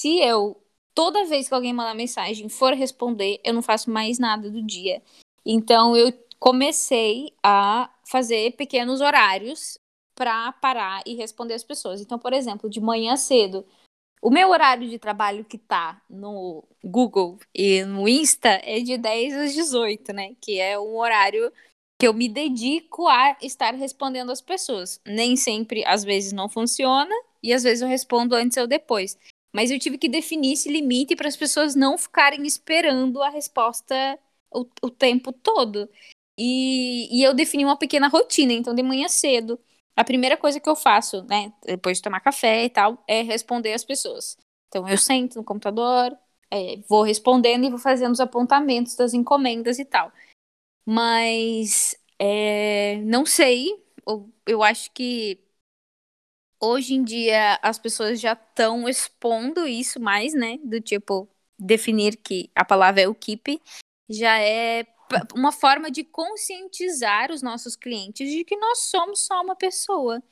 [0.01, 0.57] se eu,
[0.97, 5.03] toda vez que alguém mandar mensagem, for responder, eu não faço mais nada do dia.
[5.45, 9.79] Então, eu comecei a fazer pequenos horários
[10.15, 12.01] para parar e responder as pessoas.
[12.01, 13.67] Então, por exemplo, de manhã cedo,
[14.23, 19.35] o meu horário de trabalho que tá no Google e no Insta é de 10
[19.35, 20.35] às 18, né?
[20.41, 21.53] Que é um horário
[22.01, 24.99] que eu me dedico a estar respondendo as pessoas.
[25.07, 29.19] Nem sempre, às vezes não funciona e às vezes eu respondo antes ou depois.
[29.57, 34.19] Mas eu tive que definir esse limite para as pessoas não ficarem esperando a resposta
[34.53, 35.89] o, o tempo todo.
[36.39, 38.53] E, e eu defini uma pequena rotina.
[38.53, 39.59] Então, de manhã cedo,
[39.97, 43.73] a primeira coisa que eu faço, né, depois de tomar café e tal, é responder
[43.73, 44.37] as pessoas.
[44.69, 46.15] Então eu sento no computador,
[46.51, 50.13] é, vou respondendo e vou fazendo os apontamentos das encomendas e tal.
[50.85, 53.71] Mas é, não sei,
[54.07, 55.41] eu, eu acho que
[56.61, 60.59] hoje em dia as pessoas já estão expondo isso mais, né?
[60.65, 63.61] Do tipo, definir que a palavra é o keep
[64.09, 64.87] já é
[65.35, 70.23] uma forma de conscientizar os nossos clientes de que nós somos só uma pessoa.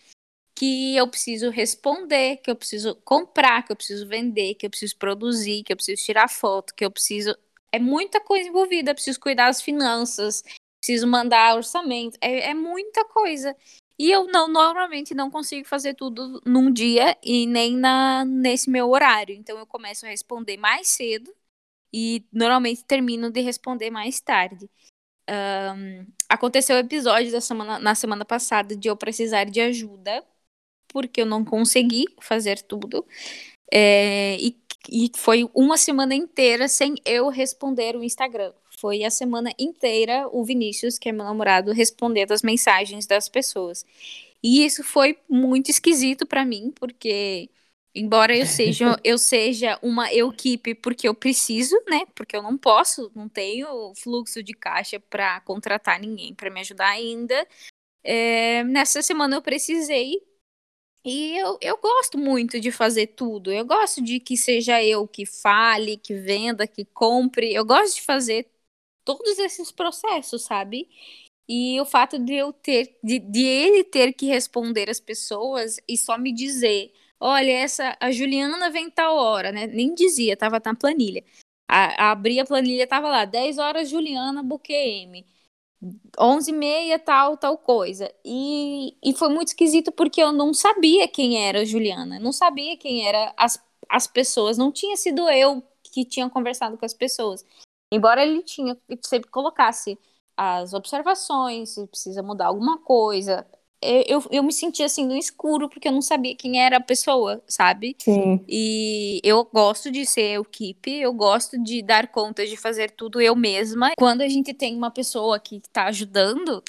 [0.56, 4.96] Que eu preciso responder, que eu preciso comprar, que eu preciso vender, que eu preciso
[4.96, 7.36] produzir, que eu preciso tirar foto, que eu preciso.
[7.72, 10.44] É muita coisa envolvida, preciso cuidar das finanças,
[10.80, 13.56] preciso mandar orçamento, é, é muita coisa.
[13.98, 18.90] E eu não normalmente não consigo fazer tudo num dia e nem na, nesse meu
[18.90, 19.34] horário.
[19.34, 21.32] Então eu começo a responder mais cedo
[21.92, 24.68] e normalmente termino de responder mais tarde.
[25.30, 30.24] Um, aconteceu o episódio da semana, na semana passada de eu precisar de ajuda,
[30.88, 33.06] porque eu não consegui fazer tudo.
[33.72, 34.58] É, e,
[34.90, 38.52] e foi uma semana inteira sem eu responder o Instagram.
[38.84, 43.82] Foi a semana inteira o Vinícius, que é meu namorado, respondendo as mensagens das pessoas.
[44.42, 47.48] E isso foi muito esquisito para mim, porque
[47.94, 52.04] Embora eu seja, eu seja uma equipe porque eu preciso, né?
[52.14, 56.88] Porque eu não posso, não tenho fluxo de caixa para contratar ninguém para me ajudar
[56.88, 57.48] ainda.
[58.02, 60.20] É, nessa semana eu precisei
[61.04, 63.52] e eu, eu gosto muito de fazer tudo.
[63.52, 67.54] Eu gosto de que seja eu que fale, que venda, que compre.
[67.54, 68.50] Eu gosto de fazer
[69.04, 70.88] todos esses processos, sabe?
[71.48, 75.96] E o fato de eu ter, de, de ele ter que responder as pessoas e
[75.96, 79.66] só me dizer olha, essa a Juliana vem tal hora, né?
[79.66, 81.24] Nem dizia, tava na planilha.
[81.68, 85.24] A, abri a planilha, tava lá, 10 horas Juliana BuqueM.
[86.18, 88.12] 11 e meia, tal, tal coisa.
[88.24, 92.76] E, e foi muito esquisito porque eu não sabia quem era a Juliana, não sabia
[92.76, 97.44] quem eram as, as pessoas, não tinha sido eu que tinha conversado com as pessoas.
[97.94, 99.98] Embora ele tinha sempre colocasse
[100.36, 103.46] as observações, se precisa mudar alguma coisa,
[104.06, 107.42] eu, eu me sentia assim no escuro, porque eu não sabia quem era a pessoa,
[107.46, 107.94] sabe?
[107.98, 108.42] Sim.
[108.48, 113.36] E eu gosto de ser equipe, eu gosto de dar conta de fazer tudo eu
[113.36, 113.92] mesma.
[113.98, 116.62] Quando a gente tem uma pessoa que tá ajudando,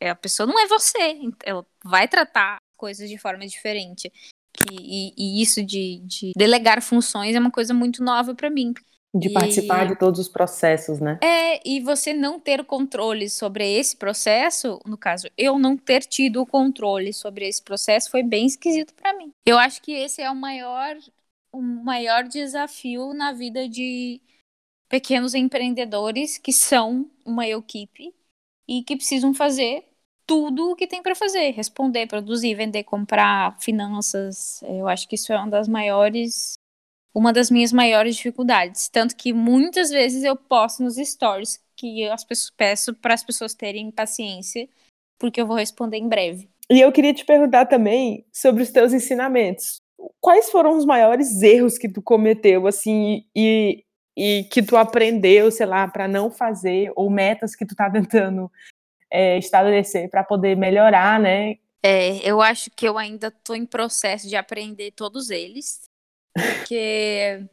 [0.00, 4.12] a pessoa não é você, ela vai tratar coisas de forma diferente.
[4.70, 8.72] E, e, isso de, de, delegar funções é uma coisa muito nova para mim.
[9.14, 11.18] De participar de todos os processos, né?
[11.22, 16.42] É, e você não ter controle sobre esse processo, no caso, eu não ter tido
[16.42, 19.32] o controle sobre esse processo foi bem esquisito para mim.
[19.46, 20.96] Eu acho que esse é o maior,
[21.52, 24.20] o maior desafio na vida de
[24.88, 28.12] pequenos empreendedores que são uma equipe
[28.68, 29.84] e que precisam fazer
[30.26, 34.62] tudo o que tem para fazer, responder, produzir, vender, comprar, finanças.
[34.62, 36.54] Eu acho que isso é uma das maiores
[37.14, 38.88] uma das minhas maiores dificuldades.
[38.88, 42.14] Tanto que muitas vezes eu posto nos stories que eu
[42.56, 44.68] peço para as pessoas terem paciência,
[45.18, 46.48] porque eu vou responder em breve.
[46.70, 49.76] e eu queria te perguntar também sobre os teus ensinamentos.
[50.20, 53.84] Quais foram os maiores erros que tu cometeu, assim, e,
[54.16, 58.50] e que tu aprendeu, sei lá, para não fazer, ou metas que tu tá tentando
[59.10, 61.56] é, estabelecer para poder melhorar, né?
[61.82, 65.82] É, eu acho que eu ainda estou em processo de aprender todos eles,
[66.34, 67.46] porque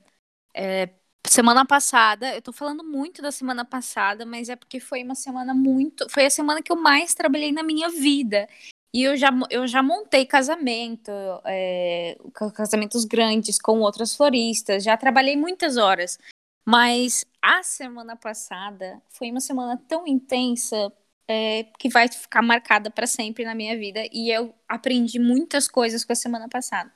[0.56, 0.90] é,
[1.28, 5.54] semana passada, eu tô falando muito da semana passada, mas é porque foi uma semana
[5.54, 8.48] muito, foi a semana que eu mais trabalhei na minha vida.
[8.94, 11.12] E eu já, eu já montei casamento,
[11.46, 12.18] é,
[12.54, 16.18] casamentos grandes com outras floristas, já trabalhei muitas horas.
[16.66, 20.92] Mas a semana passada foi uma semana tão intensa
[21.28, 24.02] é, que vai ficar marcada para sempre na minha vida.
[24.12, 26.92] E eu aprendi muitas coisas com a semana passada.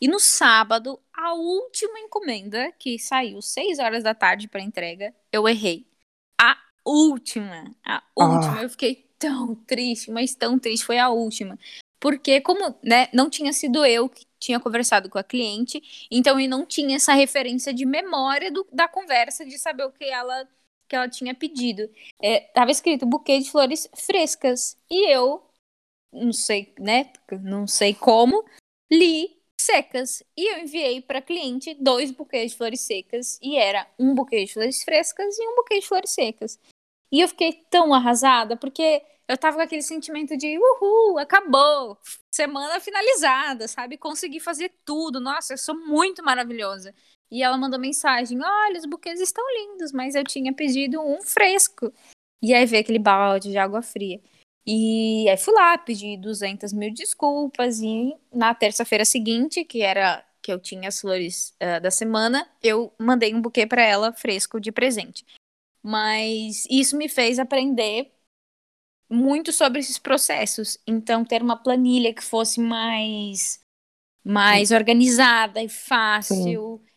[0.00, 5.46] E no sábado, a última encomenda, que saiu 6 horas da tarde para entrega, eu
[5.46, 5.86] errei.
[6.40, 7.74] A última.
[7.84, 8.60] A última.
[8.60, 8.62] Ah.
[8.62, 10.86] Eu fiquei tão triste, mas tão triste.
[10.86, 11.58] Foi a última.
[12.00, 16.48] Porque, como né, não tinha sido eu que tinha conversado com a cliente, então eu
[16.48, 20.48] não tinha essa referência de memória do, da conversa, de saber o que ela,
[20.88, 21.90] que ela tinha pedido.
[22.22, 24.78] É, tava escrito buquê de flores frescas.
[24.90, 25.44] E eu,
[26.10, 27.12] não sei, né?
[27.42, 28.42] Não sei como,
[28.90, 30.22] li secas.
[30.36, 33.38] E eu enviei para cliente dois buquês de flores secas.
[33.42, 36.58] E era um buquê de flores frescas e um buquê de flores secas.
[37.12, 41.98] E eu fiquei tão arrasada, porque eu tava com aquele sentimento de uhul, acabou,
[42.32, 43.96] semana finalizada, sabe?
[43.96, 46.94] Consegui fazer tudo, nossa, eu sou muito maravilhosa.
[47.30, 51.92] E ela mandou mensagem: olha, os buquês estão lindos, mas eu tinha pedido um fresco.
[52.42, 54.20] E aí veio aquele balde de água fria.
[54.72, 60.52] E aí fui lá, pedi 200 mil desculpas e na terça-feira seguinte, que era que
[60.52, 64.70] eu tinha as flores uh, da semana, eu mandei um buquê para ela fresco de
[64.70, 65.26] presente.
[65.82, 68.12] Mas isso me fez aprender
[69.10, 70.78] muito sobre esses processos.
[70.86, 73.60] Então, ter uma planilha que fosse mais,
[74.24, 76.80] mais organizada e fácil.
[76.80, 76.90] Sim.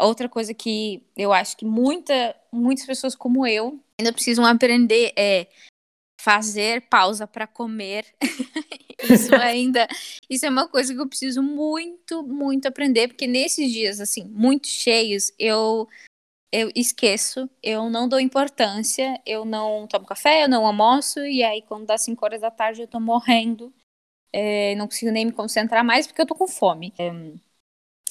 [0.00, 5.46] Outra coisa que eu acho que muita, muitas pessoas como eu ainda precisam aprender é
[6.20, 8.04] fazer pausa para comer.
[9.02, 9.88] isso ainda,
[10.28, 14.68] isso é uma coisa que eu preciso muito, muito aprender, porque nesses dias assim, muito
[14.68, 15.88] cheios, eu
[16.52, 21.62] eu esqueço, eu não dou importância, eu não tomo café, eu não almoço, e aí
[21.62, 23.72] quando dá 5 horas da tarde eu tô morrendo,
[24.32, 26.92] é, não consigo nem me concentrar mais porque eu tô com fome.
[26.98, 27.10] É,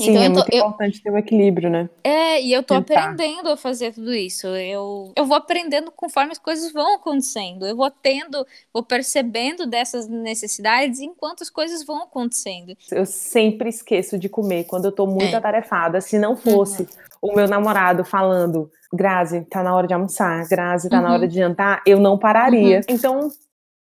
[0.03, 1.89] Sim, então, é muito tô, importante eu, ter um equilíbrio, né?
[2.03, 3.09] É, e eu tô Tentar.
[3.09, 4.47] aprendendo a fazer tudo isso.
[4.47, 7.65] Eu, eu vou aprendendo conforme as coisas vão acontecendo.
[7.65, 12.77] Eu vou tendo, vou percebendo dessas necessidades enquanto as coisas vão acontecendo.
[12.89, 15.35] Eu sempre esqueço de comer quando eu tô muito é.
[15.35, 15.99] atarefada.
[15.99, 16.83] Se não fosse
[17.21, 17.33] uhum.
[17.33, 21.03] o meu namorado falando, Grazi, tá na hora de almoçar, Grazi, tá uhum.
[21.03, 22.77] na hora de jantar, eu não pararia.
[22.77, 22.95] Uhum.
[22.95, 23.29] Então,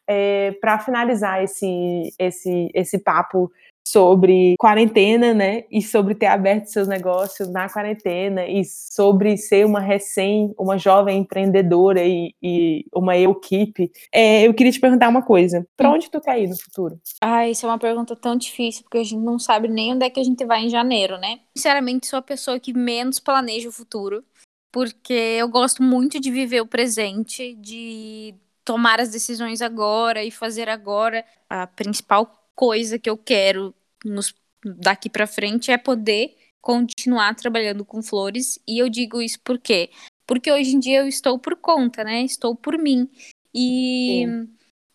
[0.08, 3.52] é, para finalizar esse, esse, esse papo
[3.92, 5.64] sobre quarentena, né?
[5.72, 11.20] E sobre ter aberto seus negócios na quarentena e sobre ser uma recém, uma jovem
[11.20, 13.92] empreendedora e, e uma equipe.
[14.12, 17.00] É, eu queria te perguntar uma coisa: para onde tu quer ir no futuro?
[17.22, 20.10] Ah, isso é uma pergunta tão difícil porque a gente não sabe nem onde é
[20.10, 21.40] que a gente vai em janeiro, né?
[21.56, 24.24] Sinceramente, sou a pessoa que menos planeja o futuro,
[24.72, 28.36] porque eu gosto muito de viver o presente, de
[28.66, 31.24] tomar as decisões agora e fazer agora.
[31.50, 34.34] A principal coisa que eu quero nos,
[34.66, 38.60] daqui para frente é poder continuar trabalhando com flores.
[38.68, 39.92] E eu digo isso por quê?
[40.26, 42.24] Porque hoje em dia eu estou por conta, né?
[42.24, 43.08] Estou por mim.
[43.54, 44.26] E,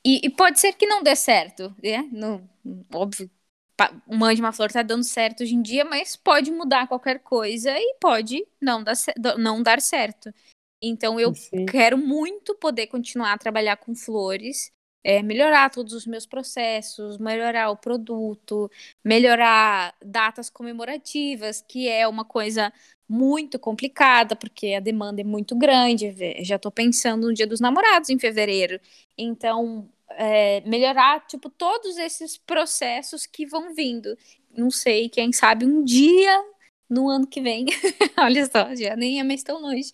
[0.04, 2.06] e, e, pode ser que não dê certo, né?
[2.12, 2.46] No,
[2.92, 3.30] óbvio,
[4.06, 7.70] uma de uma flor tá dando certo hoje em dia, mas pode mudar qualquer coisa
[7.78, 8.94] e pode não dar,
[9.38, 10.34] não dar certo.
[10.82, 11.64] Então eu Sim.
[11.64, 14.72] quero muito poder continuar a trabalhar com flores
[15.05, 18.70] é, melhorar todos os meus processos, melhorar o produto,
[19.05, 22.72] melhorar datas comemorativas, que é uma coisa
[23.09, 26.14] muito complicada, porque a demanda é muito grande.
[26.44, 28.80] Já estou pensando no Dia dos Namorados em fevereiro.
[29.18, 34.16] Então, é, melhorar, tipo, todos esses processos que vão vindo.
[34.57, 36.42] Não sei, quem sabe um dia
[36.88, 37.66] no ano que vem.
[38.18, 39.90] Olha só, já nem é mais tão longe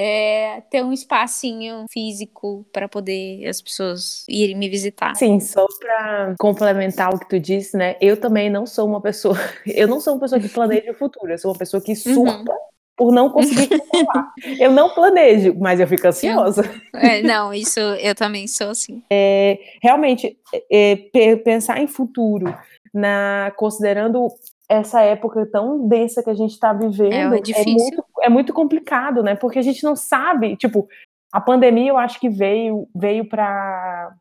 [0.00, 5.16] é, ter um espacinho físico para poder as pessoas irem me visitar.
[5.16, 7.96] Sim, só para complementar o que tu disse, né?
[8.00, 9.34] Eu também não sou uma pessoa,
[9.66, 12.14] eu não sou uma pessoa que planeja o futuro, eu sou uma pessoa que uhum.
[12.14, 12.58] surta uhum.
[12.96, 14.32] por não conseguir controlar.
[14.60, 16.62] eu não planejo, mas eu fico ansiosa.
[16.94, 19.02] É, não, isso eu também sou assim.
[19.10, 20.36] É, realmente,
[20.70, 20.96] é,
[21.44, 22.52] pensar em futuro,
[22.92, 24.28] na considerando
[24.68, 29.22] essa época tão densa que a gente está vivendo é, é, muito, é muito complicado,
[29.22, 29.34] né?
[29.34, 30.86] Porque a gente não sabe, tipo,
[31.32, 34.14] a pandemia eu acho que veio veio para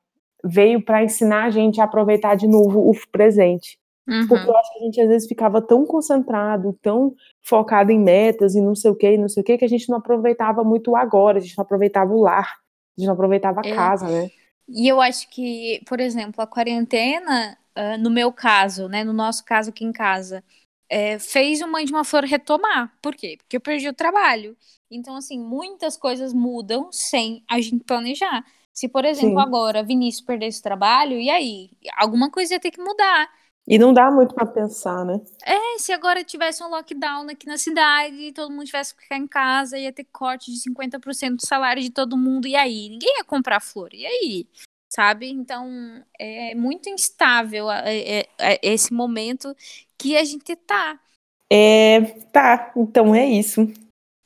[0.44, 3.78] veio para ensinar a gente a aproveitar de novo o presente.
[4.08, 4.26] Uhum.
[4.28, 8.56] Porque eu acho que a gente às vezes ficava tão concentrado, tão focado em metas
[8.56, 10.92] e não sei o que, não sei o que, que a gente não aproveitava muito
[10.92, 13.76] o agora, a gente não aproveitava o lar, a gente não aproveitava a é.
[13.76, 14.30] casa, né?
[14.70, 19.46] E eu acho que, por exemplo, a quarentena, uh, no meu caso, né, no nosso
[19.46, 20.44] caso aqui em casa,
[20.90, 22.92] é, fez o Mãe de uma Flor retomar.
[23.02, 23.36] Por quê?
[23.38, 24.58] Porque eu perdi o trabalho.
[24.90, 28.46] Então, assim, muitas coisas mudam sem a gente planejar.
[28.74, 29.46] Se, por exemplo, Sim.
[29.46, 31.72] agora Vinícius perdesse o trabalho, e aí?
[31.98, 33.30] Alguma coisa ia ter que mudar.
[33.68, 35.20] E não dá muito para pensar, né?
[35.44, 39.18] É, se agora tivesse um lockdown aqui na cidade e todo mundo tivesse que ficar
[39.18, 42.88] em casa, ia ter corte de 50% do salário de todo mundo, e aí?
[42.88, 44.48] Ninguém ia comprar flor, e aí?
[44.98, 45.30] Sabe?
[45.30, 49.56] Então, é muito instável é, é, é esse momento
[49.96, 51.00] que a gente tá.
[51.54, 52.02] É,
[52.34, 53.72] tá, então é isso.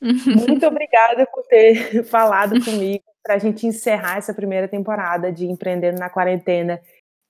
[0.00, 5.98] Muito obrigada por ter falado comigo para a gente encerrar essa primeira temporada de Empreendendo
[5.98, 6.80] na Quarentena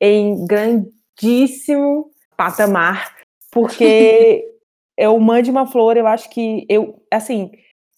[0.00, 3.18] em grandíssimo patamar,
[3.50, 4.54] porque
[4.96, 7.50] eu mande uma flor, eu acho que eu, assim,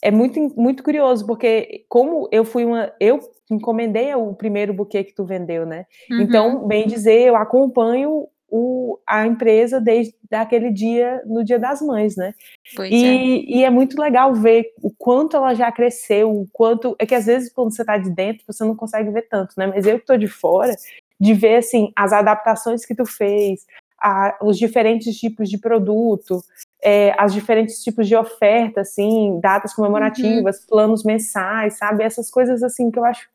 [0.05, 3.19] é muito, muito curioso, porque como eu fui uma, eu
[3.51, 5.87] encomendei o primeiro buquê que tu vendeu, né?
[6.11, 6.21] Uhum.
[6.21, 12.17] Então, bem dizer, eu acompanho o, a empresa desde aquele dia, no Dia das Mães,
[12.17, 12.35] né?
[12.77, 13.57] Pois e, é.
[13.57, 16.95] e é muito legal ver o quanto ela já cresceu, o quanto.
[16.99, 19.69] É que às vezes, quando você está de dentro, você não consegue ver tanto, né?
[19.69, 20.75] Mas eu que estou de fora,
[21.19, 23.65] de ver assim, as adaptações que tu fez,
[23.99, 26.43] a, os diferentes tipos de produto,
[26.85, 30.66] é, as diferentes tipos de oferta, assim, datas comemorativas, uhum.
[30.68, 32.05] planos mensais, sabe?
[32.05, 33.26] Essas coisas assim que eu acho.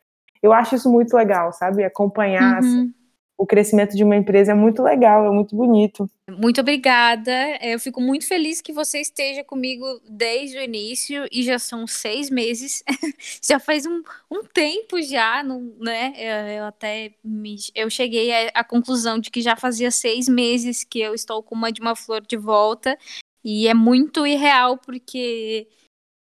[0.42, 1.84] Eu acho isso muito legal, sabe?
[1.84, 2.60] Acompanhar uhum.
[2.60, 2.94] assim,
[3.38, 6.10] o crescimento de uma empresa é muito legal, é muito bonito.
[6.30, 7.32] Muito obrigada.
[7.62, 12.30] Eu fico muito feliz que você esteja comigo desde o início e já são seis
[12.30, 12.84] meses.
[13.42, 16.14] já faz um, um tempo já, não, né?
[16.16, 20.84] Eu, eu até me, eu cheguei à, à, conclusão de que já fazia seis meses
[20.84, 22.98] que eu estou com uma de uma flor de volta
[23.52, 25.68] e é muito irreal porque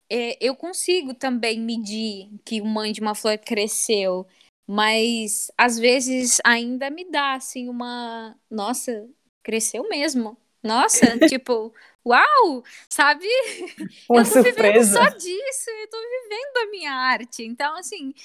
[0.10, 4.26] é, eu consigo também medir que o mãe de uma flor cresceu.
[4.66, 9.08] Mas às vezes ainda me dá assim uma, nossa,
[9.44, 10.36] cresceu mesmo.
[10.64, 11.72] Nossa, tipo,
[12.04, 13.28] uau, sabe?
[14.10, 14.52] Uma eu tô surpresa.
[14.56, 17.44] vivendo só disso, eu tô vivendo a minha arte.
[17.44, 18.16] Então, assim,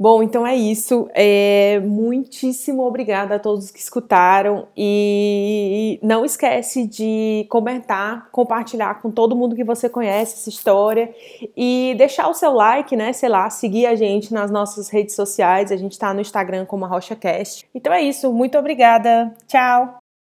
[0.00, 1.08] Bom, então é isso.
[1.12, 9.34] É, muitíssimo obrigada a todos que escutaram e não esquece de comentar, compartilhar com todo
[9.34, 11.12] mundo que você conhece essa história
[11.56, 13.12] e deixar o seu like, né?
[13.12, 15.72] Sei lá, seguir a gente nas nossas redes sociais.
[15.72, 17.68] A gente está no Instagram como a RochaCast.
[17.74, 18.32] Então é isso.
[18.32, 19.34] Muito obrigada.
[19.48, 19.97] Tchau.